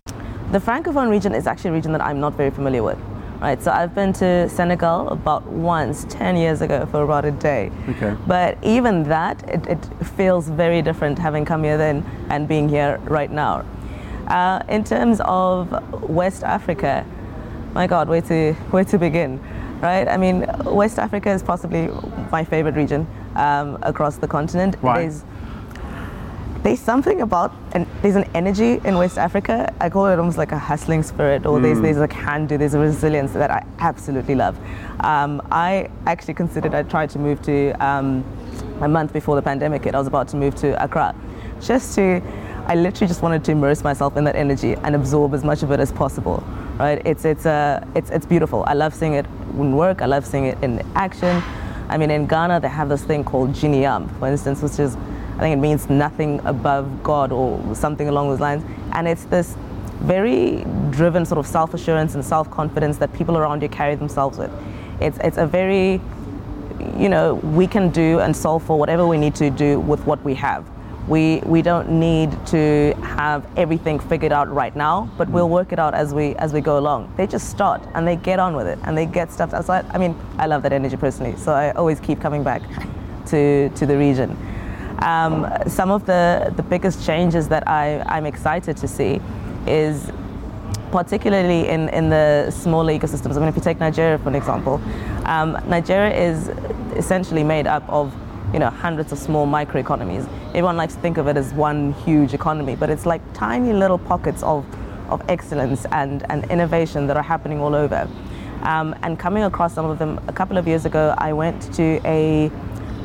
The 0.56 0.62
Francophone 0.62 1.10
region 1.10 1.36
is 1.36 1.48
actually 1.48 1.72
a 1.72 1.74
region 1.74 1.92
that 1.92 2.02
I'm 2.02 2.22
not 2.22 2.36
very 2.36 2.50
familiar 2.50 2.82
with. 2.82 2.98
Right, 3.42 3.62
so 3.62 3.72
I've 3.72 3.94
been 3.94 4.14
to 4.14 4.48
Senegal 4.48 5.10
about 5.10 5.46
once, 5.46 6.06
10 6.08 6.38
years 6.38 6.62
ago 6.62 6.86
for 6.86 7.04
about 7.04 7.26
a 7.26 7.32
day. 7.32 7.74
Okay. 7.90 8.16
But 8.26 8.58
even 8.64 9.04
that, 9.10 9.44
it, 9.50 9.68
it 9.68 9.86
feels 10.16 10.48
very 10.48 10.82
different 10.82 11.20
having 11.20 11.44
come 11.44 11.62
here 11.66 11.78
then 11.78 12.06
and 12.30 12.48
being 12.48 12.70
here 12.70 13.02
right 13.04 13.30
now. 13.30 13.66
Uh, 14.28 14.64
in 14.70 14.86
terms 14.86 15.20
of 15.26 15.70
West 16.10 16.46
Africa, 16.46 17.06
my 17.74 17.86
God, 17.86 18.08
where 18.08 18.22
to, 18.22 18.54
where 18.72 18.86
to 18.86 18.98
begin, 18.98 19.42
right? 19.82 20.08
I 20.08 20.16
mean, 20.16 20.46
West 20.64 21.00
Africa 21.00 21.32
is 21.32 21.44
possibly 21.44 21.90
my 22.32 22.46
favorite 22.46 22.76
region 22.76 23.06
um, 23.36 23.78
across 23.82 24.16
the 24.16 24.28
continent. 24.30 24.82
Why? 24.82 25.12
There's 26.66 26.80
something 26.80 27.22
about 27.22 27.54
and 27.74 27.86
there's 28.02 28.16
an 28.16 28.24
energy 28.34 28.82
in 28.84 28.98
West 28.98 29.20
Africa. 29.20 29.72
I 29.80 29.88
call 29.88 30.08
it 30.08 30.18
almost 30.18 30.40
like 30.40 30.52
a 30.52 30.58
hustling 30.58 31.04
spirit, 31.04 31.46
or 31.46 31.60
mm. 31.60 31.62
there's 31.62 31.80
there's 31.80 31.98
a 31.98 32.08
can 32.08 32.48
do, 32.48 32.58
there's 32.58 32.74
a 32.74 32.80
resilience 32.80 33.34
that 33.34 33.52
I 33.52 33.64
absolutely 33.78 34.34
love. 34.34 34.58
Um, 35.02 35.48
I 35.52 35.92
actually 36.08 36.34
considered 36.34 36.74
I 36.74 36.82
tried 36.82 37.12
to 37.12 37.20
move 37.20 37.40
to 37.44 37.74
um, 37.74 38.26
a 38.82 38.88
month 38.88 39.14
before 39.14 39.36
the 39.36 39.44
pandemic 39.44 39.84
hit. 39.84 39.94
I 39.94 40.00
was 40.00 40.08
about 40.08 40.28
to 40.30 40.38
move 40.38 40.56
to 40.56 40.84
Accra, 40.84 41.14
just 41.62 41.94
to 41.98 42.20
I 42.66 42.74
literally 42.74 43.10
just 43.10 43.22
wanted 43.22 43.44
to 43.44 43.52
immerse 43.52 43.84
myself 43.84 44.18
in 44.18 44.24
that 44.24 44.36
energy 44.36 44.74
and 44.74 44.96
absorb 44.96 45.36
as 45.36 45.44
much 45.44 45.62
of 45.62 45.70
it 45.70 45.80
as 45.80 45.92
possible. 45.92 46.44
Right? 46.80 47.00
It's 47.06 47.26
it's 47.26 47.46
uh, 47.46 47.86
it's 47.94 48.10
it's 48.10 48.26
beautiful. 48.26 48.64
I 48.66 48.74
love 48.74 48.96
seeing 48.96 49.14
it 49.14 49.28
in 49.54 49.76
work. 49.76 50.02
I 50.02 50.08
love 50.08 50.26
seeing 50.26 50.46
it 50.46 50.58
in 50.64 50.82
action. 50.96 51.44
I 51.90 51.98
mean, 52.00 52.10
in 52.10 52.26
Ghana 52.26 52.60
they 52.60 52.70
have 52.70 52.90
this 52.90 53.04
thing 53.04 53.24
called 53.24 53.54
Gye 53.54 53.68
Nyame, 53.68 54.10
for 54.18 54.28
instance, 54.28 54.64
which 54.64 54.80
is 54.80 54.98
I 55.36 55.40
think 55.40 55.54
it 55.54 55.60
means 55.60 55.90
nothing 55.90 56.40
above 56.46 57.04
God 57.04 57.32
or 57.32 57.76
something 57.76 58.08
along 58.08 58.30
those 58.30 58.40
lines. 58.40 58.64
And 58.94 59.08
it's 59.08 59.26
this 59.26 59.56
very 60.00 60.66
driven 60.92 61.26
sort 61.26 61.40
of 61.40 61.48
self-assurance 61.48 62.16
and 62.16 62.24
self-confidence 62.24 62.98
that 62.98 63.14
people 63.14 63.38
around 63.38 63.62
you 63.62 63.70
carry 63.70 63.96
themselves 63.96 64.38
with. 64.38 64.52
It's 65.02 65.18
it's 65.20 65.38
a 65.38 65.46
very 65.46 66.00
you 66.98 67.10
know, 67.10 67.36
we 67.36 67.68
can 67.68 67.90
do 67.90 68.20
and 68.20 68.36
solve 68.36 68.64
for 68.64 68.78
whatever 68.78 69.06
we 69.08 69.18
need 69.18 69.36
to 69.36 69.50
do 69.50 69.80
with 69.80 70.06
what 70.06 70.24
we 70.24 70.34
have. 70.36 70.70
We, 71.08 71.40
we 71.46 71.62
don't 71.62 72.00
need 72.00 72.32
to 72.48 72.94
have 73.02 73.46
everything 73.58 74.00
figured 74.00 74.32
out 74.32 74.52
right 74.52 74.76
now, 74.76 75.10
but 75.18 75.30
we'll 75.30 75.50
work 75.50 75.72
it 75.72 75.78
out 75.78 75.94
as 75.94 76.16
we 76.16 76.36
as 76.38 76.52
we 76.52 76.62
go 76.62 76.80
along. 76.80 77.14
They 77.16 77.28
just 77.28 77.50
start 77.50 77.84
and 77.94 78.08
they 78.08 78.16
get 78.16 78.40
on 78.40 78.56
with 78.56 78.66
it 78.66 78.80
and 78.84 78.98
they 78.98 79.06
get 79.06 79.32
stuff 79.32 79.54
outside. 79.54 79.86
I 79.92 80.00
mean, 80.00 80.16
I 80.40 80.48
love 80.48 80.64
that 80.64 80.74
energy 80.74 80.98
personally, 80.98 81.36
so 81.38 81.54
I 81.54 81.72
always 81.74 82.00
keep 82.00 82.20
coming 82.20 82.44
back 82.44 82.64
to 83.28 83.70
to 83.70 83.86
the 83.86 83.96
region. 83.96 84.36
Um, 85.00 85.52
some 85.68 85.92
of 85.92 86.06
the, 86.06 86.54
the 86.56 86.64
biggest 86.64 87.06
changes 87.06 87.48
that 87.50 87.68
I, 87.68 88.02
I'm 88.02 88.26
excited 88.26 88.78
to 88.78 88.88
see 88.88 89.20
is 89.68 90.12
particularly 90.92 91.68
in, 91.68 91.90
in 91.90 92.10
the 92.10 92.50
smaller 92.52 92.94
ecosystems. 92.94 93.36
I 93.36 93.40
mean, 93.40 93.50
if 93.50 93.56
you 93.56 93.62
take 93.62 93.80
Nigeria 93.80 94.18
for 94.18 94.30
an 94.30 94.36
example, 94.36 94.82
um, 95.26 95.58
Nigeria 95.68 96.16
is 96.16 96.50
essentially 96.96 97.44
made 97.44 97.68
up 97.68 97.88
of 97.90 98.14
you 98.54 98.60
know 98.60 98.70
hundreds 98.70 99.12
of 99.12 99.18
small 99.18 99.46
microeconomies. 99.46 100.28
Everyone 100.50 100.78
likes 100.78 100.96
to 100.96 101.02
think 101.02 101.18
of 101.18 101.28
it 101.28 101.36
as 101.36 101.54
one 101.54 101.92
huge 102.06 102.34
economy, 102.34 102.76
but 102.76 102.90
it's 102.90 103.06
like 103.06 103.22
tiny 103.34 103.74
little 103.74 103.98
pockets 103.98 104.42
of, 104.44 104.66
of 105.10 105.22
excellence 105.30 105.86
and, 105.92 106.26
and 106.30 106.50
innovation 106.50 107.08
that 107.08 107.18
are 107.18 107.24
happening 107.24 107.60
all 107.60 107.76
over. 107.76 108.08
Um, 108.62 108.96
and 109.04 109.20
coming 109.20 109.44
across 109.44 109.74
some 109.74 109.86
of 109.86 110.00
them, 110.00 110.20
a 110.28 110.34
couple 110.34 110.58
of 110.58 110.68
years 110.68 110.86
ago, 110.86 111.14
I 111.18 111.34
went 111.34 111.74
to 111.74 112.00
a 112.06 112.50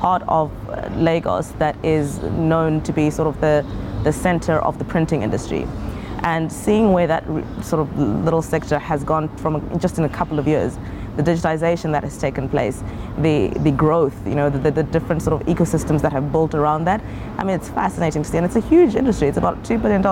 part 0.00 0.22
of 0.28 0.50
uh, 0.70 0.88
Lagos 0.96 1.48
that 1.58 1.76
is 1.84 2.22
known 2.22 2.80
to 2.80 2.92
be 2.92 3.10
sort 3.10 3.28
of 3.28 3.38
the, 3.42 3.64
the 4.02 4.12
center 4.12 4.56
of 4.60 4.78
the 4.78 4.84
printing 4.84 5.22
industry. 5.22 5.66
And 6.22 6.50
seeing 6.50 6.92
where 6.92 7.06
that 7.06 7.24
sort 7.62 7.80
of 7.82 7.98
little 7.98 8.40
sector 8.40 8.78
has 8.78 9.04
gone 9.04 9.28
from 9.36 9.78
just 9.78 9.98
in 9.98 10.04
a 10.04 10.08
couple 10.08 10.38
of 10.38 10.48
years, 10.48 10.78
the 11.16 11.22
digitization 11.22 11.92
that 11.92 12.02
has 12.02 12.16
taken 12.16 12.48
place, 12.48 12.82
the, 13.18 13.48
the 13.58 13.70
growth, 13.70 14.16
you 14.26 14.34
know, 14.34 14.48
the, 14.48 14.70
the 14.70 14.82
different 14.82 15.20
sort 15.22 15.38
of 15.38 15.46
ecosystems 15.46 16.00
that 16.00 16.12
have 16.12 16.32
built 16.32 16.54
around 16.54 16.84
that. 16.84 17.02
I 17.36 17.44
mean, 17.44 17.56
it's 17.56 17.68
fascinating 17.68 18.22
to 18.22 18.28
see, 18.28 18.38
and 18.38 18.46
it's 18.46 18.56
a 18.56 18.60
huge 18.60 18.94
industry. 18.94 19.28
It's 19.28 19.38
about 19.38 19.62
$2 19.64 19.82
billion 19.82 20.02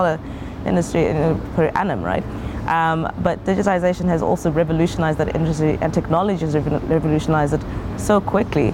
industry 0.67 1.03
per 1.55 1.71
annum, 1.75 2.03
right? 2.03 2.23
Um, 2.67 3.11
but 3.23 3.43
digitization 3.43 4.05
has 4.05 4.21
also 4.21 4.51
revolutionized 4.51 5.17
that 5.17 5.35
industry, 5.35 5.79
and 5.81 5.91
technology 5.91 6.45
has 6.45 6.53
revolutionized 6.55 7.55
it 7.55 7.61
so 7.97 8.21
quickly 8.21 8.71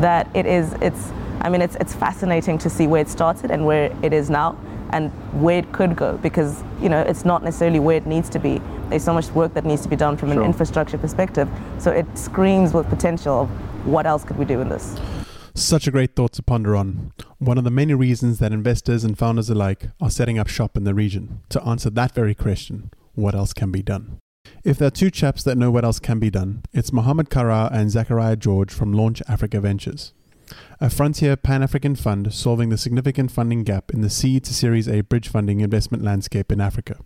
that 0.00 0.28
it 0.34 0.46
is, 0.46 0.72
it's, 0.80 1.10
I 1.40 1.48
mean, 1.48 1.62
it's, 1.62 1.76
it's 1.76 1.94
fascinating 1.94 2.58
to 2.58 2.70
see 2.70 2.86
where 2.86 3.00
it 3.00 3.08
started 3.08 3.50
and 3.50 3.64
where 3.66 3.94
it 4.02 4.12
is 4.12 4.30
now 4.30 4.58
and 4.90 5.10
where 5.42 5.58
it 5.58 5.72
could 5.72 5.96
go 5.96 6.16
because, 6.18 6.62
you 6.80 6.88
know, 6.88 7.00
it's 7.00 7.24
not 7.24 7.42
necessarily 7.42 7.78
where 7.78 7.96
it 7.96 8.06
needs 8.06 8.28
to 8.30 8.38
be. 8.38 8.60
There's 8.88 9.04
so 9.04 9.12
much 9.12 9.28
work 9.30 9.54
that 9.54 9.64
needs 9.64 9.82
to 9.82 9.88
be 9.88 9.96
done 9.96 10.16
from 10.16 10.30
sure. 10.30 10.40
an 10.40 10.46
infrastructure 10.46 10.98
perspective. 10.98 11.48
So 11.78 11.90
it 11.90 12.06
screams 12.16 12.72
with 12.72 12.88
potential 12.88 13.42
of 13.42 13.48
what 13.86 14.06
else 14.06 14.24
could 14.24 14.38
we 14.38 14.44
do 14.44 14.60
in 14.60 14.68
this. 14.68 14.96
Such 15.54 15.86
a 15.86 15.90
great 15.90 16.14
thought 16.14 16.32
to 16.34 16.42
ponder 16.42 16.76
on. 16.76 17.12
One 17.38 17.58
of 17.58 17.64
the 17.64 17.70
many 17.70 17.92
reasons 17.92 18.38
that 18.38 18.52
investors 18.52 19.04
and 19.04 19.18
founders 19.18 19.50
alike 19.50 19.88
are 20.00 20.10
setting 20.10 20.38
up 20.38 20.48
shop 20.48 20.76
in 20.76 20.84
the 20.84 20.94
region 20.94 21.40
to 21.48 21.62
answer 21.64 21.90
that 21.90 22.14
very 22.14 22.34
question 22.34 22.90
what 23.14 23.34
else 23.34 23.52
can 23.52 23.72
be 23.72 23.82
done? 23.82 24.20
If 24.64 24.76
there 24.76 24.88
are 24.88 24.90
two 24.90 25.10
chaps 25.10 25.44
that 25.44 25.56
know 25.56 25.70
what 25.70 25.84
else 25.84 26.00
can 26.00 26.18
be 26.18 26.30
done, 26.30 26.62
it's 26.72 26.92
Mohamed 26.92 27.30
Karar 27.30 27.70
and 27.72 27.92
Zachariah 27.92 28.34
George 28.34 28.72
from 28.72 28.92
Launch 28.92 29.22
Africa 29.28 29.60
Ventures, 29.60 30.12
a 30.80 30.90
frontier 30.90 31.36
pan 31.36 31.62
African 31.62 31.94
fund 31.94 32.34
solving 32.34 32.68
the 32.68 32.76
significant 32.76 33.30
funding 33.30 33.62
gap 33.62 33.92
in 33.92 34.00
the 34.00 34.10
seed 34.10 34.44
to 34.44 34.54
Series 34.54 34.88
A 34.88 35.02
bridge 35.02 35.28
funding 35.28 35.60
investment 35.60 36.02
landscape 36.02 36.50
in 36.50 36.60
Africa. 36.60 36.96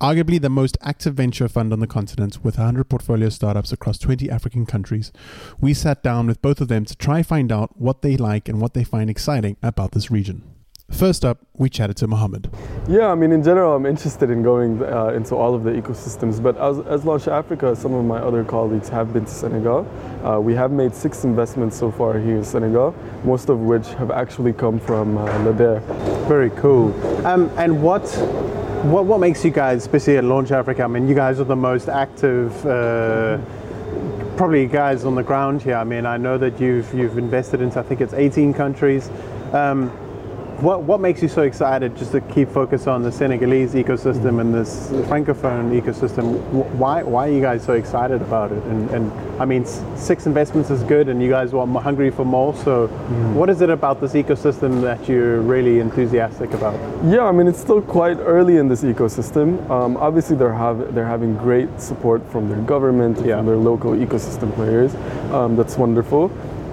Arguably 0.00 0.40
the 0.40 0.48
most 0.48 0.78
active 0.80 1.14
venture 1.14 1.48
fund 1.48 1.74
on 1.74 1.80
the 1.80 1.86
continent 1.86 2.42
with 2.42 2.56
100 2.56 2.84
portfolio 2.84 3.28
startups 3.28 3.72
across 3.72 3.98
20 3.98 4.30
African 4.30 4.64
countries, 4.64 5.12
we 5.60 5.74
sat 5.74 6.02
down 6.02 6.26
with 6.28 6.40
both 6.40 6.62
of 6.62 6.68
them 6.68 6.86
to 6.86 6.96
try 6.96 7.22
find 7.22 7.52
out 7.52 7.78
what 7.78 8.00
they 8.00 8.16
like 8.16 8.48
and 8.48 8.58
what 8.58 8.72
they 8.72 8.84
find 8.84 9.10
exciting 9.10 9.58
about 9.62 9.92
this 9.92 10.10
region. 10.10 10.59
First 10.90 11.24
up, 11.24 11.38
we 11.56 11.70
chatted 11.70 11.96
to 11.98 12.06
Mohamed. 12.06 12.50
Yeah, 12.88 13.06
I 13.06 13.14
mean, 13.14 13.32
in 13.32 13.42
general, 13.42 13.74
I'm 13.74 13.86
interested 13.86 14.28
in 14.28 14.42
going 14.42 14.82
uh, 14.82 15.08
into 15.08 15.34
all 15.34 15.54
of 15.54 15.64
the 15.64 15.70
ecosystems, 15.70 16.42
but 16.42 16.58
as, 16.58 16.78
as 16.80 17.04
Launch 17.04 17.28
Africa, 17.28 17.74
some 17.74 17.94
of 17.94 18.04
my 18.04 18.18
other 18.18 18.44
colleagues 18.44 18.88
have 18.88 19.12
been 19.12 19.24
to 19.24 19.30
Senegal. 19.30 19.88
Uh, 20.24 20.40
we 20.40 20.52
have 20.54 20.72
made 20.72 20.94
six 20.94 21.24
investments 21.24 21.78
so 21.78 21.90
far 21.90 22.18
here 22.18 22.36
in 22.36 22.44
Senegal, 22.44 22.94
most 23.24 23.48
of 23.48 23.60
which 23.60 23.86
have 23.94 24.10
actually 24.10 24.52
come 24.52 24.78
from 24.78 25.16
uh, 25.16 25.24
la 25.44 25.52
DER. 25.52 25.80
Very 26.28 26.50
cool. 26.50 26.92
Um, 27.26 27.50
and 27.56 27.82
what, 27.82 28.02
what, 28.84 29.06
what 29.06 29.20
makes 29.20 29.44
you 29.44 29.52
guys, 29.52 29.78
especially 29.82 30.18
at 30.18 30.24
Launch 30.24 30.50
Africa, 30.50 30.82
I 30.82 30.88
mean, 30.88 31.08
you 31.08 31.14
guys 31.14 31.40
are 31.40 31.44
the 31.44 31.56
most 31.56 31.88
active 31.88 32.66
uh, 32.66 33.38
probably 34.36 34.66
guys 34.66 35.04
on 35.04 35.14
the 35.14 35.22
ground 35.22 35.62
here. 35.62 35.76
I 35.76 35.84
mean, 35.84 36.04
I 36.04 36.16
know 36.16 36.38
that 36.38 36.58
you've 36.58 36.92
you've 36.94 37.18
invested 37.18 37.60
into 37.60 37.78
I 37.78 37.82
think 37.82 38.00
it's 38.00 38.14
18 38.14 38.54
countries. 38.54 39.10
Um, 39.52 39.92
what, 40.62 40.82
what 40.82 41.00
makes 41.00 41.22
you 41.22 41.28
so 41.28 41.42
excited 41.42 41.96
just 41.96 42.12
to 42.12 42.20
keep 42.20 42.48
focus 42.48 42.86
on 42.86 43.02
the 43.02 43.10
Senegalese 43.10 43.72
ecosystem 43.74 44.40
and 44.40 44.52
this 44.52 44.88
francophone 45.08 45.80
ecosystem? 45.80 46.38
Why, 46.74 47.02
why 47.02 47.28
are 47.28 47.32
you 47.32 47.40
guys 47.40 47.64
so 47.64 47.72
excited 47.72 48.20
about 48.20 48.52
it? 48.52 48.62
And, 48.64 48.90
and 48.90 49.12
I 49.40 49.46
mean, 49.46 49.64
six 49.64 50.26
investments 50.26 50.70
is 50.70 50.82
good, 50.82 51.08
and 51.08 51.22
you 51.22 51.30
guys 51.30 51.54
are 51.54 51.66
hungry 51.66 52.10
for 52.10 52.24
more. 52.24 52.54
So, 52.56 52.88
mm. 52.88 53.34
what 53.34 53.48
is 53.48 53.62
it 53.62 53.70
about 53.70 54.00
this 54.00 54.12
ecosystem 54.12 54.82
that 54.82 55.08
you're 55.08 55.40
really 55.40 55.80
enthusiastic 55.80 56.52
about? 56.52 56.74
Yeah, 57.04 57.24
I 57.24 57.32
mean, 57.32 57.46
it's 57.46 57.60
still 57.60 57.80
quite 57.80 58.18
early 58.18 58.58
in 58.58 58.68
this 58.68 58.82
ecosystem. 58.82 59.68
Um, 59.70 59.96
obviously, 59.96 60.36
they're 60.36 60.52
have, 60.52 60.94
they're 60.94 61.06
having 61.06 61.36
great 61.36 61.80
support 61.80 62.26
from 62.30 62.48
their 62.50 62.60
government, 62.62 63.24
yeah. 63.24 63.36
from 63.36 63.46
their 63.46 63.56
local 63.56 63.92
ecosystem 63.92 64.54
players. 64.54 64.94
Um, 65.32 65.56
that's 65.56 65.78
wonderful. 65.78 66.30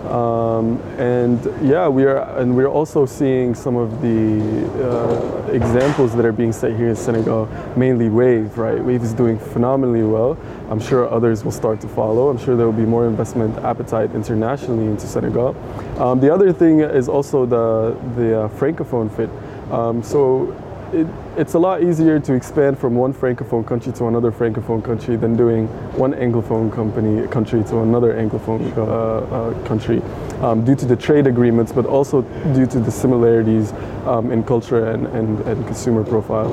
Um, 0.07 0.81
and 0.97 1.43
yeah, 1.67 1.87
we 1.87 2.03
are, 2.05 2.39
and 2.39 2.55
we're 2.55 2.67
also 2.69 3.05
seeing 3.05 3.53
some 3.55 3.75
of 3.75 4.01
the 4.01 4.87
uh, 4.87 5.51
examples 5.51 6.15
that 6.15 6.25
are 6.25 6.31
being 6.31 6.51
set 6.51 6.75
here 6.75 6.89
in 6.89 6.95
Senegal, 6.95 7.47
mainly 7.75 8.09
Wave, 8.09 8.57
right? 8.57 8.83
Wave 8.83 9.03
is 9.03 9.13
doing 9.13 9.37
phenomenally 9.37 10.03
well. 10.03 10.37
I'm 10.69 10.79
sure 10.79 11.09
others 11.11 11.43
will 11.43 11.51
start 11.51 11.81
to 11.81 11.87
follow. 11.87 12.29
I'm 12.29 12.37
sure 12.37 12.55
there 12.55 12.65
will 12.65 12.73
be 12.73 12.85
more 12.85 13.05
investment 13.05 13.57
appetite 13.59 14.11
internationally 14.15 14.85
into 14.85 15.07
Senegal. 15.07 15.55
Um, 15.99 16.19
the 16.19 16.33
other 16.33 16.51
thing 16.53 16.79
is 16.81 17.07
also 17.09 17.45
the, 17.45 17.97
the 18.15 18.41
uh, 18.41 18.49
Francophone 18.49 19.15
fit. 19.15 19.29
Um, 19.71 20.01
so 20.01 20.55
it, 20.93 21.07
it's 21.37 21.53
a 21.53 21.59
lot 21.59 21.83
easier 21.83 22.19
to 22.19 22.33
expand 22.33 22.79
from 22.79 22.95
one 22.95 23.13
francophone 23.13 23.65
country 23.65 23.91
to 23.93 24.07
another 24.07 24.31
francophone 24.31 24.83
country 24.83 25.15
than 25.15 25.35
doing 25.35 25.67
one 25.97 26.13
anglophone 26.13 26.73
company 26.73 27.27
country 27.27 27.63
to 27.65 27.79
another 27.79 28.13
anglophone 28.13 28.75
uh, 28.77 28.83
uh, 28.83 29.67
country 29.67 30.01
um, 30.41 30.63
due 30.63 30.75
to 30.75 30.85
the 30.85 30.95
trade 30.95 31.27
agreements 31.27 31.71
but 31.71 31.85
also 31.85 32.21
due 32.53 32.65
to 32.65 32.79
the 32.79 32.91
similarities 32.91 33.73
um, 34.05 34.31
in 34.31 34.43
culture 34.43 34.89
and, 34.91 35.07
and, 35.07 35.39
and, 35.41 35.65
consumer 35.65 36.03
profile. 36.03 36.51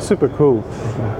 Super 0.00 0.28
cool. 0.30 0.64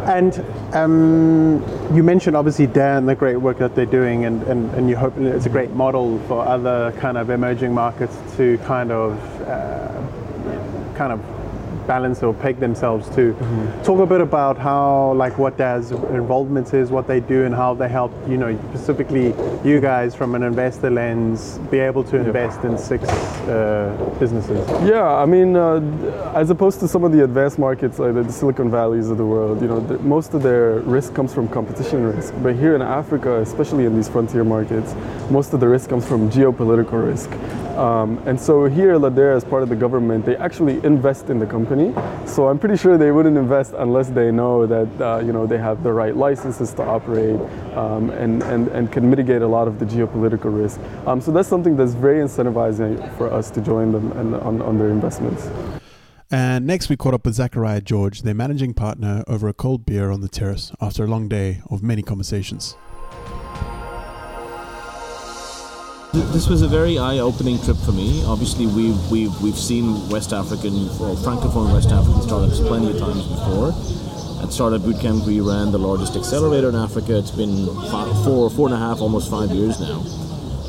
And 0.07 0.45
um, 0.73 1.63
you 1.95 2.03
mentioned 2.03 2.37
obviously 2.37 2.67
dan 2.67 3.07
the 3.07 3.15
great 3.15 3.37
work 3.37 3.59
that 3.59 3.75
they're 3.75 3.87
doing 3.87 4.25
and, 4.25 4.43
and, 4.45 4.73
and 4.75 4.89
you 4.89 4.97
hope 4.97 5.17
it's 5.19 5.47
a 5.47 5.51
great 5.51 5.71
model 5.71 6.19
for 6.21 6.47
other 6.47 6.93
kind 6.99 7.17
of 7.17 7.31
emerging 7.31 7.73
markets 7.73 8.17
to 8.37 8.59
kind 8.59 8.91
of 8.91 9.43
uh, 9.43 10.97
kind 10.97 11.13
of 11.13 11.38
balance 11.89 12.23
or 12.23 12.33
peg 12.35 12.61
themselves 12.61 13.09
to. 13.17 13.33
Mm-hmm. 13.33 13.83
Talk 13.83 13.99
a 14.01 14.07
bit 14.07 14.21
about 14.21 14.57
how, 14.59 15.15
like, 15.15 15.39
what 15.39 15.57
their 15.57 15.79
involvement 16.23 16.73
is, 16.75 16.91
what 16.91 17.07
they 17.09 17.21
do, 17.21 17.45
and 17.47 17.55
how 17.55 17.75
they 17.75 17.89
help, 17.89 18.13
you 18.29 18.37
know, 18.37 18.57
specifically 18.71 19.35
you 19.65 19.81
guys 19.81 20.15
from 20.15 20.35
an 20.37 20.43
investor 20.43 20.91
lens 20.91 21.59
be 21.71 21.79
able 21.79 22.05
to 22.05 22.17
invest 22.17 22.63
in 22.65 22.79
six 22.79 23.03
uh, 23.09 24.15
businesses. 24.21 24.63
Yeah, 24.87 25.07
I 25.25 25.27
mean, 25.27 25.57
uh, 25.57 26.33
as 26.35 26.51
opposed 26.51 26.79
to 26.81 26.89
some 26.89 27.03
of 27.05 27.11
the 27.13 27.25
advanced 27.25 27.59
markets 27.59 27.99
like 27.99 28.15
the 28.15 28.31
Silicon 28.31 28.71
Valleys 28.71 29.09
of 29.11 29.17
the 29.17 29.27
world, 29.27 29.61
you 29.63 29.69
know, 29.69 29.81
the, 29.81 29.99
most 30.01 30.35
of 30.35 30.43
their 30.43 30.81
risk 30.81 31.15
comes 31.15 31.33
from 31.33 31.49
competition 31.49 32.05
risk. 32.15 32.35
But 32.43 32.55
here 32.57 32.75
in 32.77 32.83
Africa, 32.83 33.41
especially 33.41 33.87
in 33.87 33.97
these 33.97 34.09
frontier 34.09 34.45
markets, 34.45 34.95
most 35.31 35.55
of 35.55 35.61
the 35.61 35.69
risk 35.69 35.89
comes 35.89 36.07
from 36.07 36.31
geopolitical 36.31 36.99
risk. 37.05 37.31
Um, 37.79 38.19
and 38.27 38.41
so 38.41 38.65
here, 38.65 38.99
la 38.99 39.09
DER, 39.09 39.35
as 39.35 39.45
part 39.45 39.63
of 39.63 39.69
the 39.69 39.77
government, 39.77 40.27
they 40.27 40.37
actually 40.37 40.85
invest 40.85 41.31
in 41.31 41.39
the 41.39 41.47
company. 41.47 41.95
So 42.27 42.49
I'm 42.49 42.59
pretty 42.59 42.77
sure 42.77 42.99
they 42.99 43.13
wouldn't 43.13 43.37
invest 43.39 43.73
unless 43.77 44.09
they 44.09 44.33
know 44.33 44.67
that 44.67 45.01
uh, 45.01 45.19
you 45.21 45.33
know 45.33 45.47
they 45.47 45.59
have 45.59 45.85
the 45.85 45.93
right 45.93 46.17
licenses 46.17 46.75
to 46.75 46.83
operate 46.83 47.39
um, 47.77 48.11
and, 48.11 48.43
and, 48.43 48.67
and 48.69 48.91
can 48.91 49.09
mitigate 49.09 49.43
a 49.43 49.47
lot 49.47 49.69
of 49.69 49.79
the 49.79 49.85
geopolitical 49.85 50.51
risk. 50.61 50.81
Um, 51.07 51.21
so 51.21 51.31
that's 51.31 51.49
something 51.49 51.77
that's 51.77 51.95
very 51.95 52.19
incentivizing 52.19 53.17
for 53.17 53.33
us 53.33 53.49
to 53.53 53.61
join 53.61 53.93
them 53.93 54.11
and 54.13 54.35
on, 54.35 54.61
on 54.61 54.77
their 54.77 54.89
investments. 54.89 55.49
And 56.33 56.67
next, 56.67 56.89
we 56.89 56.97
caught 56.97 57.15
up 57.15 57.25
with 57.25 57.37
Zachariah 57.37 57.81
George, 57.81 58.23
their 58.23 58.35
managing 58.35 58.75
partner, 58.75 59.23
over 59.29 59.47
a 59.47 59.55
cold 59.55 59.87
beer 59.87 60.11
on 60.11 60.21
the 60.21 60.29
terrace 60.29 60.73
after 60.81 61.05
a 61.05 61.07
long 61.07 61.29
day 61.29 61.63
of 61.71 61.83
many 61.83 62.03
conversations. 62.03 62.77
This 66.15 66.49
was 66.49 66.63
a 66.63 66.69
very 66.69 66.99
eye-opening 66.99 67.61
trip 67.61 67.77
for 67.77 67.93
me. 67.93 68.25
Obviously, 68.25 68.67
we've 68.67 69.11
we've 69.11 69.43
we've 69.43 69.59
seen 69.59 70.09
West 70.09 70.33
African 70.33 70.73
or 71.01 71.15
francophone 71.21 71.71
West 71.71 71.91
African 71.91 72.23
startups 72.23 72.61
plenty 72.61 72.93
of 72.93 72.99
times 72.99 73.27
before. 73.27 73.69
At 74.43 74.51
Startup 74.51 74.81
Bootcamp, 74.81 75.27
we 75.27 75.41
ran 75.41 75.71
the 75.71 75.79
largest 75.79 76.17
accelerator 76.17 76.71
in 76.71 76.77
Africa. 76.77 77.19
It's 77.19 77.31
been 77.31 77.67
five, 77.91 78.25
four, 78.25 78.49
four 78.49 78.69
and 78.69 78.75
a 78.75 78.79
half, 78.79 79.03
almost 79.03 79.31
five 79.31 79.51
years 79.51 79.79
now. 79.81 80.03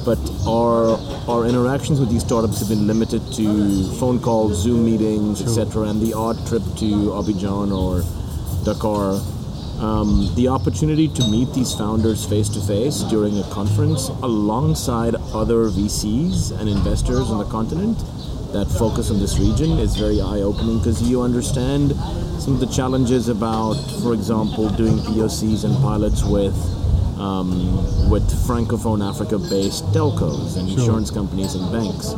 But 0.03 0.19
our 0.45 0.99
our 1.29 1.45
interactions 1.45 2.01
with 2.01 2.09
these 2.09 2.25
startups 2.25 2.59
have 2.59 2.67
been 2.67 2.85
limited 2.85 3.21
to 3.35 3.93
phone 3.93 4.19
calls, 4.19 4.61
Zoom 4.61 4.83
meetings, 4.83 5.41
etc., 5.41 5.83
and 5.83 6.01
the 6.01 6.13
odd 6.13 6.35
trip 6.47 6.63
to 6.83 7.15
Abidjan 7.15 7.71
or 7.71 8.03
Dakar 8.65 9.21
um, 9.79 10.29
the 10.35 10.47
opportunity 10.47 11.07
to 11.07 11.27
meet 11.27 11.53
these 11.53 11.73
founders 11.73 12.25
face 12.25 12.49
to 12.49 12.59
face 12.61 12.99
during 13.03 13.37
a 13.39 13.43
conference 13.49 14.09
alongside 14.21 15.15
other 15.33 15.69
VCs 15.69 16.59
and 16.59 16.67
investors 16.69 17.29
on 17.29 17.37
the 17.37 17.45
continent 17.45 17.97
that 18.51 18.65
focus 18.67 19.11
on 19.11 19.19
this 19.19 19.37
region 19.39 19.77
is 19.77 19.95
very 19.95 20.19
eye 20.19 20.41
opening 20.41 20.79
because 20.79 21.01
you 21.03 21.21
understand 21.21 21.91
some 22.41 22.53
of 22.55 22.59
the 22.59 22.65
challenges 22.67 23.27
about, 23.29 23.75
for 24.01 24.13
example, 24.13 24.69
doing 24.69 24.97
POCs 24.99 25.63
and 25.65 25.75
pilots 25.77 26.23
with. 26.23 26.55
Um, 27.19 28.09
with 28.09 28.23
francophone 28.47 29.05
Africa-based 29.07 29.83
telcos 29.91 30.55
and 30.55 30.69
Sure. 30.69 30.79
insurance 30.79 31.11
companies 31.11 31.53
and 31.53 31.69
banks, 31.69 32.13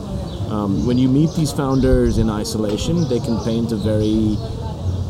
um, 0.51 0.85
when 0.85 0.99
you 0.99 1.09
meet 1.09 1.33
these 1.33 1.51
founders 1.51 2.19
in 2.19 2.29
isolation, 2.29 3.09
they 3.09 3.19
can 3.19 3.39
paint 3.39 3.71
a 3.71 3.77
very 3.77 4.37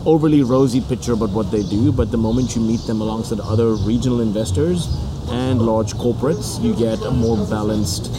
overly 0.06 0.44
rosy 0.44 0.82
picture 0.82 1.14
about 1.14 1.30
what 1.30 1.52
they 1.52 1.64
do, 1.64 1.92
but 1.92 2.12
the 2.12 2.18
moment 2.18 2.56
you 2.56 2.62
meet 2.62 2.82
them 2.82 3.02
alongside 3.02 3.40
other 3.40 3.76
regional 3.76 4.22
investors 4.22 4.88
and 5.30 5.62
large 5.62 5.94
corporates, 5.94 6.62
you 6.62 6.76
get 6.76 7.00
a 7.02 7.12
more 7.12 7.38
balanced 7.48 8.12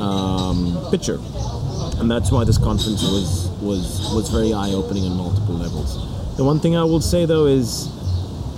um, 0.00 0.78
picture. 0.90 1.18
And 2.00 2.10
that's 2.10 2.30
why 2.30 2.44
this 2.44 2.58
conference 2.58 3.02
was 3.02 3.48
was 3.60 4.14
was 4.14 4.30
very 4.30 4.52
eye 4.52 4.70
opening 4.70 5.04
on 5.04 5.16
multiple 5.16 5.54
levels. 5.54 5.96
The 6.36 6.44
one 6.44 6.60
thing 6.60 6.76
I 6.76 6.84
will 6.84 7.00
say 7.00 7.24
though 7.24 7.46
is 7.46 7.88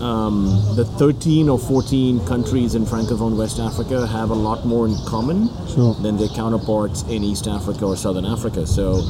um, 0.00 0.46
the 0.76 0.84
13 0.84 1.48
or 1.48 1.58
14 1.58 2.24
countries 2.26 2.74
in 2.74 2.84
Francophone 2.84 3.36
West 3.36 3.58
Africa 3.58 4.06
have 4.06 4.30
a 4.30 4.34
lot 4.34 4.64
more 4.64 4.86
in 4.86 4.96
common 5.06 5.48
Sure. 5.68 5.94
than 5.94 6.16
their 6.16 6.28
counterparts 6.28 7.02
in 7.04 7.22
East 7.22 7.46
Africa 7.46 7.84
or 7.84 7.96
Southern 7.96 8.24
Africa. 8.24 8.66
So, 8.66 9.00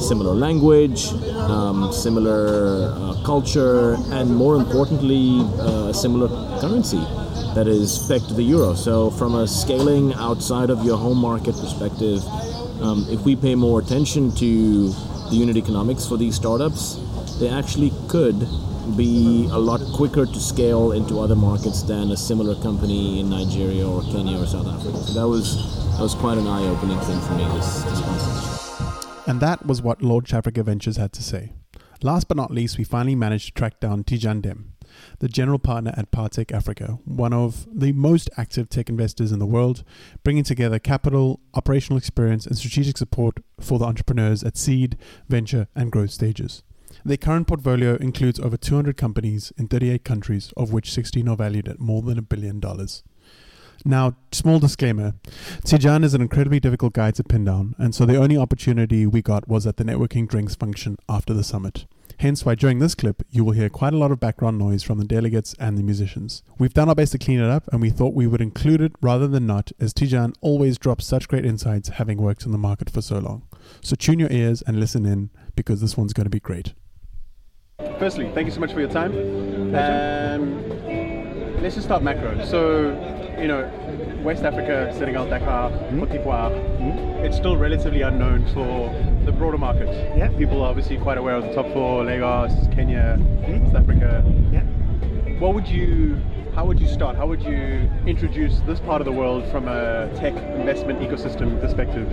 similar 0.00 0.34
language, 0.34 1.08
um, 1.36 1.92
similar 1.92 2.92
uh, 2.94 3.14
culture, 3.24 3.96
and 4.12 4.34
more 4.34 4.56
importantly, 4.56 5.40
uh, 5.58 5.88
a 5.90 5.94
similar 5.94 6.28
currency 6.60 7.02
that 7.54 7.66
is 7.66 7.98
pegged 8.06 8.28
to 8.28 8.34
the 8.34 8.42
euro. 8.44 8.74
So, 8.74 9.10
from 9.10 9.34
a 9.34 9.46
scaling 9.48 10.12
outside 10.14 10.70
of 10.70 10.84
your 10.84 10.96
home 10.96 11.18
market 11.18 11.56
perspective, 11.56 12.22
um, 12.80 13.06
if 13.10 13.20
we 13.24 13.34
pay 13.34 13.54
more 13.54 13.80
attention 13.80 14.30
to 14.36 14.88
the 15.30 15.36
unit 15.36 15.56
economics 15.56 16.06
for 16.06 16.16
these 16.16 16.36
startups, 16.36 17.00
they 17.40 17.48
actually 17.48 17.92
could 18.08 18.46
be 18.94 19.48
a 19.50 19.58
lot 19.58 19.80
quicker 19.94 20.26
to 20.26 20.40
scale 20.40 20.92
into 20.92 21.18
other 21.18 21.36
markets 21.36 21.82
than 21.82 22.10
a 22.10 22.16
similar 22.16 22.54
company 22.62 23.20
in 23.20 23.30
Nigeria 23.30 23.86
or 23.88 24.02
Kenya 24.02 24.38
or 24.38 24.46
South 24.46 24.66
Africa. 24.66 24.98
So 24.98 25.20
that 25.20 25.26
was 25.26 25.56
that 25.96 26.02
was 26.02 26.14
quite 26.14 26.38
an 26.38 26.46
eye-opening 26.46 27.00
thing 27.00 27.20
for 27.20 27.34
me. 27.34 27.44
This 27.56 27.82
this. 27.82 29.26
And 29.26 29.40
that 29.40 29.66
was 29.66 29.82
what 29.82 30.02
Launch 30.02 30.32
Africa 30.32 30.62
Ventures 30.62 30.98
had 30.98 31.12
to 31.14 31.22
say. 31.22 31.52
Last 32.02 32.28
but 32.28 32.36
not 32.36 32.50
least, 32.50 32.78
we 32.78 32.84
finally 32.84 33.14
managed 33.14 33.46
to 33.46 33.52
track 33.54 33.80
down 33.80 34.04
Tidjane 34.04 34.42
Deme, 34.42 34.74
the 35.18 35.28
general 35.28 35.58
partner 35.58 35.92
at 35.96 36.12
Partech 36.12 36.52
Africa, 36.52 36.98
one 37.04 37.32
of 37.32 37.66
the 37.72 37.92
most 37.92 38.30
active 38.36 38.68
tech 38.68 38.88
investors 38.88 39.32
in 39.32 39.38
the 39.38 39.46
world, 39.46 39.82
bringing 40.22 40.44
together 40.44 40.78
capital, 40.78 41.40
operational 41.54 41.96
experience, 41.98 42.46
and 42.46 42.56
strategic 42.56 42.98
support 42.98 43.38
for 43.58 43.78
the 43.78 43.86
entrepreneurs 43.86 44.44
at 44.44 44.56
seed, 44.56 44.96
venture, 45.28 45.66
and 45.74 45.90
growth 45.90 46.10
stages. 46.10 46.62
Their 47.06 47.16
current 47.16 47.46
portfolio 47.46 47.94
includes 47.94 48.40
over 48.40 48.56
200 48.56 48.96
companies 48.96 49.52
in 49.56 49.68
38 49.68 50.02
countries, 50.02 50.52
of 50.56 50.72
which 50.72 50.92
16 50.92 51.28
are 51.28 51.36
valued 51.36 51.68
at 51.68 51.78
more 51.78 52.02
than 52.02 52.18
a 52.18 52.22
billion 52.22 52.58
dollars. 52.58 53.04
Now, 53.84 54.16
small 54.32 54.58
disclaimer 54.58 55.12
Tidjane 55.64 56.02
is 56.02 56.14
an 56.14 56.20
incredibly 56.20 56.58
difficult 56.58 56.94
guy 56.94 57.12
to 57.12 57.22
pin 57.22 57.44
down, 57.44 57.76
and 57.78 57.94
so 57.94 58.06
the 58.06 58.16
only 58.16 58.36
opportunity 58.36 59.06
we 59.06 59.22
got 59.22 59.46
was 59.46 59.68
at 59.68 59.76
the 59.76 59.84
networking 59.84 60.26
drinks 60.26 60.56
function 60.56 60.96
after 61.08 61.32
the 61.32 61.44
summit. 61.44 61.86
Hence 62.18 62.44
why 62.44 62.56
during 62.56 62.80
this 62.80 62.96
clip, 62.96 63.22
you 63.30 63.44
will 63.44 63.52
hear 63.52 63.68
quite 63.68 63.92
a 63.92 63.98
lot 63.98 64.10
of 64.10 64.18
background 64.18 64.58
noise 64.58 64.82
from 64.82 64.98
the 64.98 65.04
delegates 65.04 65.54
and 65.60 65.78
the 65.78 65.84
musicians. 65.84 66.42
We've 66.58 66.74
done 66.74 66.88
our 66.88 66.96
best 66.96 67.12
to 67.12 67.18
clean 67.18 67.38
it 67.38 67.48
up, 67.48 67.68
and 67.70 67.80
we 67.80 67.90
thought 67.90 68.14
we 68.14 68.26
would 68.26 68.40
include 68.40 68.80
it 68.80 68.96
rather 69.00 69.28
than 69.28 69.46
not, 69.46 69.70
as 69.78 69.94
Tidjane 69.94 70.34
always 70.40 70.76
drops 70.76 71.06
such 71.06 71.28
great 71.28 71.46
insights 71.46 71.90
having 71.90 72.18
worked 72.18 72.44
in 72.44 72.50
the 72.50 72.58
market 72.58 72.90
for 72.90 73.00
so 73.00 73.20
long. 73.20 73.46
So 73.80 73.94
tune 73.94 74.18
your 74.18 74.32
ears 74.32 74.60
and 74.62 74.80
listen 74.80 75.06
in, 75.06 75.30
because 75.54 75.80
this 75.80 75.96
one's 75.96 76.12
going 76.12 76.24
to 76.24 76.30
be 76.30 76.40
great. 76.40 76.74
Firstly, 77.98 78.30
thank 78.34 78.46
you 78.46 78.52
so 78.52 78.60
much 78.60 78.72
for 78.72 78.80
your 78.80 78.90
time. 78.90 79.12
Um, 79.74 80.62
let's 81.62 81.74
just 81.74 81.86
start 81.86 82.02
macro. 82.02 82.44
So, 82.44 82.90
you 83.40 83.48
know, 83.48 83.70
West 84.22 84.44
Africa, 84.44 84.94
Senegal, 84.98 85.26
Dakar, 85.26 85.70
hmm? 85.70 86.00
Cote 86.00 86.10
d'Ivoire, 86.10 86.50
hmm? 86.78 87.24
it's 87.24 87.36
still 87.36 87.56
relatively 87.56 88.02
unknown 88.02 88.46
for 88.52 88.90
the 89.24 89.32
broader 89.32 89.56
market. 89.56 89.88
Yeah. 90.16 90.28
People 90.36 90.62
are 90.62 90.68
obviously 90.68 90.98
quite 90.98 91.16
aware 91.16 91.36
of 91.36 91.44
the 91.44 91.54
top 91.54 91.72
four, 91.72 92.04
Lagos, 92.04 92.52
Kenya, 92.74 93.16
hmm? 93.16 93.66
South 93.66 93.76
Africa. 93.76 94.22
Yeah. 94.52 94.60
What 95.38 95.54
would 95.54 95.66
you, 95.66 96.20
how 96.54 96.66
would 96.66 96.78
you 96.78 96.88
start? 96.88 97.16
How 97.16 97.26
would 97.26 97.42
you 97.42 97.90
introduce 98.06 98.60
this 98.60 98.80
part 98.80 99.00
of 99.00 99.06
the 99.06 99.12
world 99.12 99.50
from 99.50 99.68
a 99.68 100.10
tech 100.16 100.34
investment 100.34 101.00
ecosystem 101.00 101.58
perspective? 101.60 102.08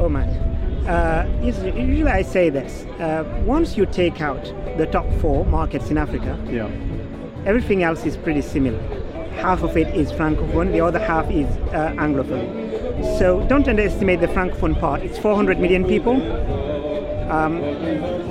Oh 0.00 0.08
man. 0.08 0.57
Uh, 0.88 1.26
usually 1.42 2.04
I 2.10 2.22
say 2.22 2.48
this. 2.48 2.86
Uh, 2.98 3.24
once 3.44 3.76
you 3.76 3.84
take 3.86 4.20
out 4.22 4.42
the 4.78 4.86
top 4.86 5.06
four 5.20 5.44
markets 5.44 5.90
in 5.90 5.98
Africa, 5.98 6.38
Yeah. 6.50 6.68
everything 7.44 7.82
else 7.82 8.06
is 8.06 8.16
pretty 8.16 8.40
similar. 8.42 8.78
Half 9.36 9.62
of 9.62 9.76
it 9.76 9.88
is 9.94 10.10
francophone, 10.10 10.72
the 10.72 10.80
other 10.80 10.98
half 10.98 11.30
is 11.30 11.46
uh, 11.72 11.92
anglophone. 11.98 12.46
So 13.18 13.46
don't 13.48 13.68
underestimate 13.68 14.20
the 14.20 14.26
francophone 14.28 14.78
part. 14.80 15.02
It's 15.02 15.18
400 15.18 15.60
million 15.60 15.84
people. 15.84 16.16
Um, 17.30 17.60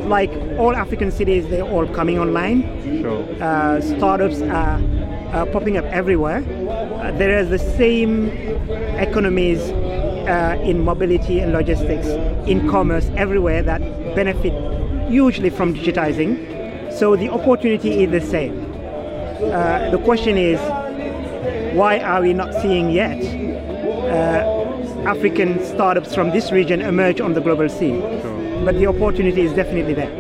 like 0.10 0.32
all 0.58 0.76
African 0.76 1.12
cities, 1.12 1.48
they're 1.48 1.62
all 1.64 1.88
coming 1.88 2.18
online. 2.18 2.64
Sure. 3.02 3.24
uh, 3.42 3.80
startups 3.82 4.42
are, 4.42 4.82
are 5.32 5.46
popping 5.46 5.78
up 5.78 5.86
everywhere. 5.86 6.40
Uh, 6.40 7.12
there 7.12 7.38
is 7.38 7.50
the 7.50 7.60
same 7.60 8.30
economies 8.98 9.62
uh, 10.28 10.58
in 10.62 10.84
mobility 10.84 11.40
and 11.40 11.54
logistics, 11.54 12.08
in 12.48 12.70
commerce, 12.70 13.10
everywhere 13.16 13.62
that 13.64 13.82
benefit 14.16 14.54
hugely 15.10 15.50
from 15.50 15.74
digitizing. 15.74 16.92
So 16.92 17.16
the 17.16 17.30
opportunity 17.30 18.04
is 18.04 18.12
the 18.12 18.22
same. 18.22 18.68
Uh, 19.44 19.90
the 19.92 20.00
question 20.00 20.38
is, 20.38 20.60
why 21.76 22.00
are 22.00 22.22
we 22.22 22.34
not 22.34 22.54
seeing 22.62 22.90
yet 22.90 23.22
uh, 24.12 25.08
African 25.08 25.64
startups 25.64 26.16
from 26.16 26.32
this 26.32 26.52
region 26.52 26.82
emerge 26.82 27.22
on 27.22 27.34
the 27.34 27.42
global 27.42 27.70
scene? 27.70 28.02
But 28.66 28.76
the 28.76 28.88
opportunity 28.88 29.42
is 29.42 29.54
definitely 29.54 29.94
there. 29.94 30.12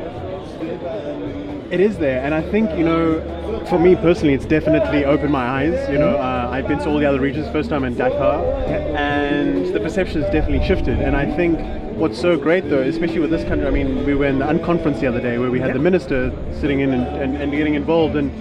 It 1.71 1.81
is 1.81 1.97
there, 1.97 2.23
and 2.23 2.33
I 2.33 2.41
think 2.41 2.69
you 2.77 2.85
know, 2.85 3.65
for 3.69 3.77
me 3.77 3.95
personally, 3.95 4.33
it's 4.33 4.45
definitely 4.45 5.03
opened 5.03 5.33
my 5.33 5.45
eyes. 5.45 5.89
You 5.89 5.97
know, 5.97 6.15
uh, 6.15 6.49
I've 6.49 6.65
been 6.65 6.79
to 6.79 6.89
all 6.89 6.97
the 6.97 7.05
other 7.05 7.19
regions, 7.19 7.49
first 7.51 7.69
time 7.69 7.83
in 7.83 7.95
Dakar, 7.95 8.41
and 9.27 9.73
the 9.73 9.79
perception 9.79 10.21
has 10.21 10.31
definitely 10.31 10.65
shifted. 10.67 10.99
And 10.99 11.15
I 11.15 11.25
think 11.35 11.59
what's 11.97 12.19
so 12.19 12.37
great 12.37 12.69
though, 12.69 12.81
especially 12.81 13.19
with 13.19 13.29
this 13.31 13.43
country, 13.47 13.67
I 13.67 13.71
mean, 13.71 14.05
we 14.05 14.13
were 14.15 14.25
in 14.25 14.39
the 14.39 14.45
unconference 14.45 14.99
the 14.99 15.07
other 15.07 15.21
day 15.21 15.37
where 15.37 15.51
we 15.51 15.59
had 15.59 15.67
Yeah. 15.69 15.73
the 15.73 15.79
minister 15.79 16.31
sitting 16.59 16.79
in 16.79 16.91
and, 16.93 17.05
and, 17.21 17.35
and 17.41 17.51
getting 17.51 17.75
involved, 17.75 18.15
and 18.15 18.31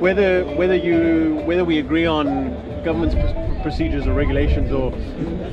whether 0.00 0.44
whether 0.56 0.74
you 0.74 1.40
whether 1.44 1.64
we 1.64 1.78
agree 1.78 2.06
on 2.06 2.26
government's 2.84 3.14
pr- 3.14 3.62
procedures 3.62 4.08
or 4.08 4.12
regulations 4.14 4.72
or 4.72 4.92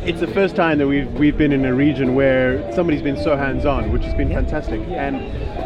it's 0.09 0.19
the 0.19 0.27
first 0.39 0.55
time 0.55 0.79
that 0.79 0.87
we've 0.87 1.11
we've 1.13 1.37
been 1.37 1.51
in 1.51 1.63
a 1.65 1.73
region 1.73 2.15
where 2.15 2.71
somebody's 2.73 3.03
been 3.03 3.21
so 3.21 3.35
hands-on, 3.37 3.91
which 3.91 4.03
has 4.03 4.15
been 4.15 4.29
fantastic. 4.29 4.81
And 4.89 5.17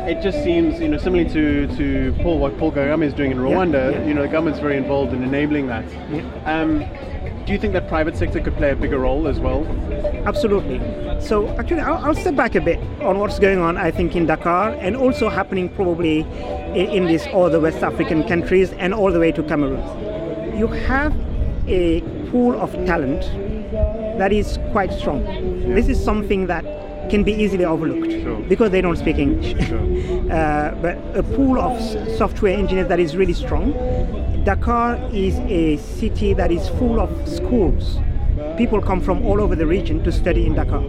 it 0.10 0.22
just 0.22 0.44
seems, 0.44 0.82
you 0.82 0.90
know, 0.90 0.98
similarly 0.98 1.30
to, 1.30 1.68
to 1.78 2.14
Paul, 2.22 2.40
what 2.40 2.58
Paul 2.58 2.74
Kagame 2.74 3.04
is 3.06 3.14
doing 3.14 3.32
in 3.32 3.38
Rwanda, 3.38 4.06
you 4.06 4.14
know, 4.14 4.24
the 4.24 4.28
government's 4.28 4.60
very 4.60 4.76
involved 4.76 5.14
in 5.14 5.24
enabling 5.24 5.68
that. 5.68 5.86
Um, 6.46 6.82
do 7.46 7.52
you 7.52 7.60
think 7.60 7.74
that 7.74 7.88
private 7.88 8.16
sector 8.16 8.40
could 8.40 8.56
play 8.56 8.72
a 8.72 8.76
bigger 8.76 9.00
role 9.00 9.28
as 9.28 9.40
well? 9.40 9.66
Absolutely. 10.26 10.80
So 11.22 11.50
actually, 11.58 11.82
I'll, 11.82 12.04
I'll 12.06 12.16
step 12.16 12.36
back 12.36 12.56
a 12.56 12.62
bit 12.62 12.80
on 13.02 13.20
what's 13.20 13.40
going 13.40 13.60
on. 13.60 13.78
I 13.78 13.92
think 13.92 14.16
in 14.16 14.26
Dakar 14.26 14.72
and 14.80 14.96
also 14.96 15.30
happening 15.30 15.70
probably 15.70 16.22
in, 16.22 16.90
in 16.90 17.06
these 17.06 17.28
other 17.28 17.60
West 17.60 17.84
African 17.84 18.28
countries 18.28 18.72
and 18.74 18.94
all 18.94 19.12
the 19.12 19.20
way 19.20 19.32
to 19.34 19.44
Cameroon. 19.44 19.82
You 20.58 20.68
have 20.68 21.14
a 21.68 22.02
pool 22.30 22.60
of 22.60 22.72
talent 22.86 23.22
that 24.18 24.32
is 24.32 24.60
quite 24.72 24.94
strong. 24.94 25.24
This 25.74 25.88
is 25.90 26.04
something 26.04 26.48
that 26.48 26.64
can 27.14 27.24
be 27.24 27.34
easily 27.44 27.64
overlooked 27.64 28.12
Sure. 28.12 28.40
because 28.50 28.72
they 28.72 28.82
don't 28.82 28.96
speak 28.98 29.18
English. 29.20 29.50
Sure. 29.68 29.80
uh, 30.38 30.74
but 30.82 30.96
a 31.14 31.22
pool 31.36 31.60
of 31.60 31.74
software 32.18 32.58
engineers 32.58 32.88
that 32.88 33.00
is 33.00 33.16
really 33.16 33.34
strong. 33.34 33.72
Dakar 34.44 34.98
is 35.14 35.38
a 35.62 35.78
city 35.78 36.34
that 36.34 36.52
is 36.52 36.68
full 36.80 37.00
of 37.00 37.12
schools. 37.30 38.00
People 38.58 38.82
come 38.82 39.00
from 39.00 39.24
all 39.28 39.40
over 39.40 39.56
the 39.56 39.68
region 39.68 40.04
to 40.06 40.12
study 40.12 40.48
in 40.48 40.56
Dakar. 40.56 40.84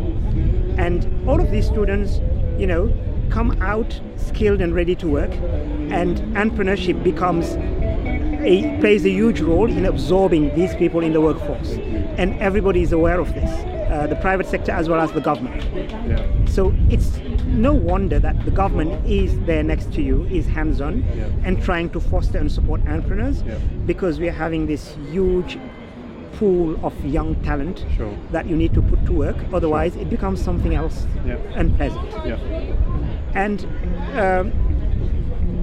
And 0.87 1.29
all 1.29 1.39
of 1.43 1.51
these 1.51 1.67
students, 1.67 2.21
you 2.59 2.67
know, 2.67 2.91
come 3.29 3.51
out 3.61 4.01
skilled 4.17 4.63
and 4.63 4.75
ready 4.75 4.95
to 4.97 5.07
work. 5.07 5.33
And 6.01 6.17
entrepreneurship 6.43 7.05
becomes 7.05 7.47
a, 8.53 8.79
plays 8.81 9.05
a 9.05 9.11
huge 9.11 9.43
role 9.43 9.71
in 9.71 9.85
absorbing 9.85 10.55
these 10.55 10.75
people 10.77 11.01
in 11.01 11.13
the 11.13 11.21
workforce. 11.21 11.73
And 12.17 12.41
everybody 12.41 12.81
is 12.81 12.93
aware 12.93 13.21
of 13.21 13.35
this, 13.35 13.51
uh, 13.95 14.07
the 14.09 14.17
private 14.17 14.47
sector 14.47 14.73
as 14.73 14.89
well 14.89 15.01
as 15.01 15.13
the 15.13 15.21
government. 15.21 15.63
Yeah. 15.75 16.27
So 16.47 16.75
it's 16.91 17.19
no 17.47 17.73
wonder 17.73 18.19
that 18.19 18.45
the 18.45 18.51
government 18.51 19.07
is 19.07 19.39
there 19.51 19.63
next 19.63 19.93
to 19.95 20.03
you, 20.03 20.25
is 20.39 20.47
hands 20.47 20.81
on, 20.81 21.05
Yeah. 21.17 21.29
and 21.45 21.63
trying 21.63 21.91
to 21.91 22.01
foster 22.01 22.39
and 22.39 22.51
support 22.51 22.81
entrepreneurs 22.89 23.43
Yeah. 23.43 23.55
because 23.87 24.19
we 24.19 24.29
are 24.29 24.39
having 24.47 24.67
this 24.67 24.97
huge 25.13 25.59
pool 26.39 26.77
of 26.85 26.93
young 27.05 27.37
talent 27.43 27.85
Sure. 27.97 28.13
that 28.33 28.47
you 28.47 28.57
need 28.57 28.75
to 28.75 28.83
put 28.83 29.07
to 29.07 29.13
work. 29.13 29.37
Otherwise, 29.53 29.95
it 29.97 30.11
becomes 30.11 30.43
something 30.43 30.75
else 30.75 31.07
Yeah. 31.25 31.37
unpleasant. 31.55 32.09
Yeah. 32.27 32.39
And 33.35 33.65
um, 34.17 34.53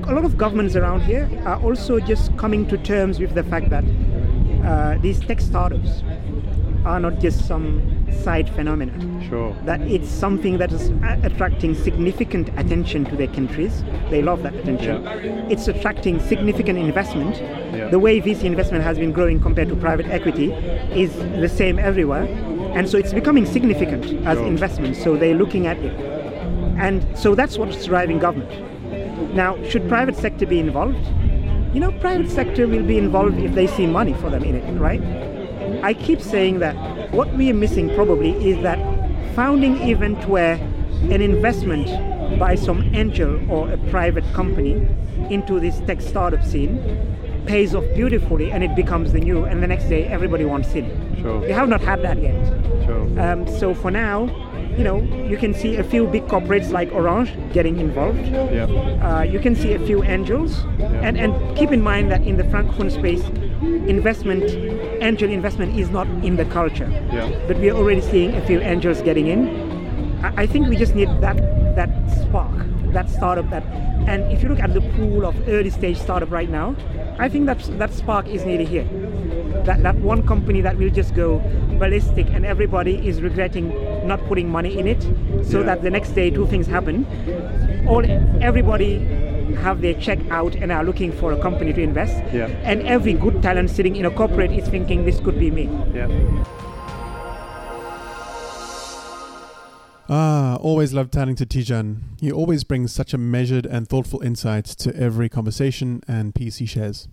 a 0.07 0.13
lot 0.13 0.23
of 0.23 0.37
governments 0.37 0.75
around 0.77 1.01
here 1.01 1.27
are 1.45 1.59
also 1.61 1.99
just 1.99 2.35
coming 2.37 2.65
to 2.67 2.77
terms 2.77 3.19
with 3.19 3.33
the 3.35 3.43
fact 3.43 3.69
that 3.69 3.83
uh, 4.63 4.97
these 5.01 5.19
tech 5.19 5.41
startups 5.41 6.03
are 6.85 6.99
not 6.99 7.19
just 7.19 7.45
some 7.47 7.81
side 8.11 8.49
phenomenon 8.49 9.23
Sure. 9.29 9.55
that 9.65 9.81
it's 9.81 10.09
something 10.09 10.57
that 10.57 10.71
is 10.71 10.91
attracting 11.23 11.75
significant 11.75 12.49
attention 12.57 13.05
to 13.05 13.15
their 13.15 13.27
countries. 13.27 13.83
They 14.09 14.21
love 14.21 14.43
that 14.43 14.55
attention. 14.55 15.05
It's 15.49 15.67
attracting 15.67 16.19
significant 16.19 16.77
investment. 16.79 17.35
Yeah. 17.73 17.89
The 17.89 17.99
way 17.99 18.19
VC 18.19 18.43
investment 18.45 18.83
has 18.83 18.97
been 18.97 19.11
growing 19.11 19.39
compared 19.39 19.69
to 19.69 19.75
private 19.75 20.05
equity 20.07 20.51
is 20.93 21.13
the 21.39 21.49
same 21.49 21.79
everywhere. 21.79 22.23
And 22.75 22.87
so 22.89 22.97
it's 22.97 23.13
becoming 23.13 23.45
significant 23.45 24.05
as 24.25 24.37
Sure. 24.37 24.47
investment. 24.47 24.95
So 24.95 25.15
they're 25.15 25.35
looking 25.35 25.67
at 25.67 25.77
it. 25.77 25.93
And 26.77 27.05
so 27.15 27.35
that's 27.35 27.57
what's 27.57 27.85
driving 27.85 28.19
government. 28.19 28.51
Now, 29.35 29.57
should 29.69 29.87
private 29.87 30.15
sector 30.15 30.45
be 30.45 30.59
involved? 30.59 30.97
You 31.73 31.79
know, 31.79 31.91
private 31.91 32.29
sector 32.29 32.67
will 32.67 32.83
be 32.83 32.97
involved 32.97 33.39
if 33.39 33.53
they 33.55 33.67
see 33.67 33.87
money 33.87 34.13
for 34.13 34.29
them 34.29 34.43
in 34.43 34.55
it, 34.55 34.79
right? 34.79 35.01
I 35.83 35.93
keep 35.93 36.21
saying 36.21 36.59
that 36.59 36.75
what 37.11 37.31
we 37.33 37.49
are 37.49 37.53
missing 37.53 37.93
probably 37.93 38.31
is 38.49 38.61
that 38.63 38.79
founding 39.35 39.77
event 39.89 40.27
where 40.27 40.55
an 41.09 41.21
investment 41.21 41.87
by 42.39 42.55
some 42.55 42.83
angel 42.95 43.51
or 43.51 43.71
a 43.71 43.77
private 43.89 44.23
company 44.33 44.87
into 45.29 45.59
this 45.59 45.79
tech 45.81 46.01
startup 46.01 46.43
scene 46.43 46.79
pays 47.45 47.75
off 47.75 47.83
beautifully 47.95 48.51
and 48.51 48.63
it 48.63 48.73
becomes 48.75 49.11
the 49.11 49.19
new 49.19 49.43
and 49.43 49.61
the 49.61 49.67
next 49.67 49.85
day 49.85 50.05
everybody 50.05 50.45
wants 50.45 50.73
in. 50.73 50.87
Sure. 51.21 51.39
We 51.39 51.51
have 51.51 51.67
not 51.67 51.81
had 51.81 52.01
that 52.03 52.21
yet. 52.21 52.45
Sure. 52.85 53.19
Um, 53.19 53.47
so 53.47 53.73
for 53.73 53.91
now, 53.91 54.25
you 54.77 54.83
know, 54.85 55.01
you 55.27 55.37
can 55.37 55.53
see 55.53 55.75
a 55.75 55.83
few 55.83 56.07
big 56.07 56.23
corporates 56.27 56.71
like 56.71 56.91
Orange 56.93 57.31
getting 57.51 57.79
involved. 57.79 58.25
Yeah. 58.25 58.65
Uh, 59.01 59.23
you 59.23 59.39
can 59.39 59.53
see 59.53 59.73
a 59.73 59.79
few 59.85 60.01
angels, 60.03 60.63
and 60.79 61.17
and 61.17 61.57
keep 61.57 61.71
in 61.71 61.81
mind 61.81 62.09
that 62.11 62.21
in 62.21 62.37
the 62.37 62.43
francophone 62.43 62.89
space, 62.89 63.21
investment, 63.87 64.43
angel 65.01 65.29
investment 65.29 65.77
is 65.77 65.89
not 65.89 66.07
in 66.23 66.35
the 66.37 66.45
culture. 66.45 66.89
Yeah. 67.11 67.29
But 67.47 67.57
we 67.57 67.69
are 67.69 67.75
already 67.75 68.01
seeing 68.01 68.35
a 68.35 68.45
few 68.45 68.59
angels 68.61 69.01
getting 69.01 69.27
in. 69.27 69.49
I, 70.23 70.43
I 70.43 70.45
think 70.47 70.67
we 70.69 70.75
just 70.77 70.95
need 70.95 71.09
that 71.21 71.37
that 71.75 71.89
spark, 72.21 72.53
that 72.93 73.09
startup. 73.09 73.49
That, 73.49 73.63
and 74.07 74.31
if 74.31 74.43
you 74.43 74.49
look 74.49 74.59
at 74.59 74.73
the 74.73 74.81
pool 74.95 75.25
of 75.25 75.35
early 75.47 75.69
stage 75.69 75.97
startup 75.97 76.31
right 76.31 76.49
now, 76.49 76.75
I 77.19 77.29
think 77.29 77.45
that 77.47 77.59
that 77.79 77.93
spark 77.93 78.27
is 78.27 78.45
nearly 78.45 78.65
here. 78.65 78.87
That 79.65 79.83
that 79.83 79.95
one 79.95 80.25
company 80.25 80.61
that 80.61 80.77
will 80.77 80.89
just 80.89 81.15
go 81.15 81.39
ballistic, 81.79 82.27
and 82.31 82.45
everybody 82.45 82.95
is 83.07 83.21
regretting 83.21 83.73
not 84.07 84.19
putting 84.27 84.49
money 84.49 84.77
in 84.79 84.87
it, 84.87 85.01
so 85.43 85.59
Yeah. 85.59 85.65
that 85.65 85.81
the 85.83 85.89
next 85.89 86.11
day 86.11 86.29
two 86.29 86.47
things 86.47 86.67
happen. 86.67 87.05
All 87.87 88.03
everybody 88.41 88.93
have 89.55 89.81
their 89.81 89.93
check 89.95 90.19
out 90.29 90.55
and 90.55 90.71
are 90.71 90.83
looking 90.83 91.11
for 91.11 91.33
a 91.33 91.41
company 91.41 91.73
to 91.73 91.81
invest. 91.81 92.15
Yeah. 92.33 92.47
And 92.63 92.81
every 92.83 93.13
good 93.13 93.41
talent 93.41 93.69
sitting 93.69 93.95
in 93.95 94.05
a 94.05 94.11
corporate 94.11 94.51
is 94.51 94.67
thinking 94.67 95.05
this 95.05 95.19
could 95.19 95.39
be 95.39 95.51
me. 95.51 95.69
Yeah. 95.93 96.07
Ah, 100.13 100.57
always 100.57 100.91
love 100.91 101.09
turning 101.09 101.35
to 101.35 101.45
Tidjane. 101.45 102.01
He 102.19 102.31
always 102.31 102.65
brings 102.65 102.91
such 102.91 103.13
a 103.13 103.17
measured 103.17 103.65
and 103.65 103.87
thoughtful 103.87 104.21
insight 104.21 104.65
to 104.65 104.93
every 104.93 105.29
conversation 105.29 106.01
and 106.05 106.35
piece 106.35 106.57
he 106.57 106.65
shares. 106.65 107.07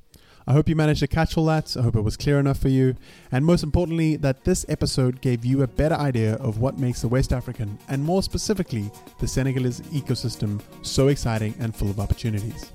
I 0.48 0.52
hope 0.52 0.66
you 0.66 0.74
managed 0.74 1.00
to 1.00 1.06
catch 1.06 1.36
all 1.36 1.44
that. 1.44 1.76
I 1.76 1.82
hope 1.82 1.94
it 1.94 2.00
was 2.00 2.16
clear 2.16 2.40
enough 2.40 2.58
for 2.58 2.70
you. 2.70 2.96
And 3.30 3.44
most 3.44 3.62
importantly, 3.62 4.16
that 4.16 4.44
this 4.44 4.64
episode 4.70 5.20
gave 5.20 5.44
you 5.44 5.62
a 5.62 5.66
better 5.66 5.94
idea 5.94 6.36
of 6.36 6.58
what 6.58 6.78
makes 6.78 7.02
the 7.02 7.08
West 7.08 7.34
African, 7.34 7.78
and 7.90 8.02
more 8.02 8.22
specifically, 8.22 8.90
the 9.20 9.28
Senegalese 9.28 9.82
ecosystem, 9.92 10.62
so 10.80 11.08
exciting 11.08 11.54
and 11.60 11.76
full 11.76 11.90
of 11.90 12.00
opportunities. 12.00 12.72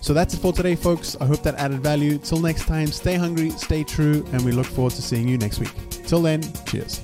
So 0.00 0.12
that's 0.12 0.34
it 0.34 0.38
for 0.38 0.52
today, 0.52 0.74
folks. 0.74 1.16
I 1.20 1.26
hope 1.26 1.44
that 1.44 1.54
added 1.54 1.80
value. 1.80 2.18
Till 2.18 2.40
next 2.40 2.66
time, 2.66 2.88
stay 2.88 3.14
hungry, 3.14 3.50
stay 3.50 3.84
true, 3.84 4.26
and 4.32 4.44
we 4.44 4.50
look 4.50 4.66
forward 4.66 4.94
to 4.94 5.02
seeing 5.02 5.28
you 5.28 5.38
next 5.38 5.60
week. 5.60 5.72
Till 5.90 6.22
then, 6.22 6.42
cheers. 6.66 7.00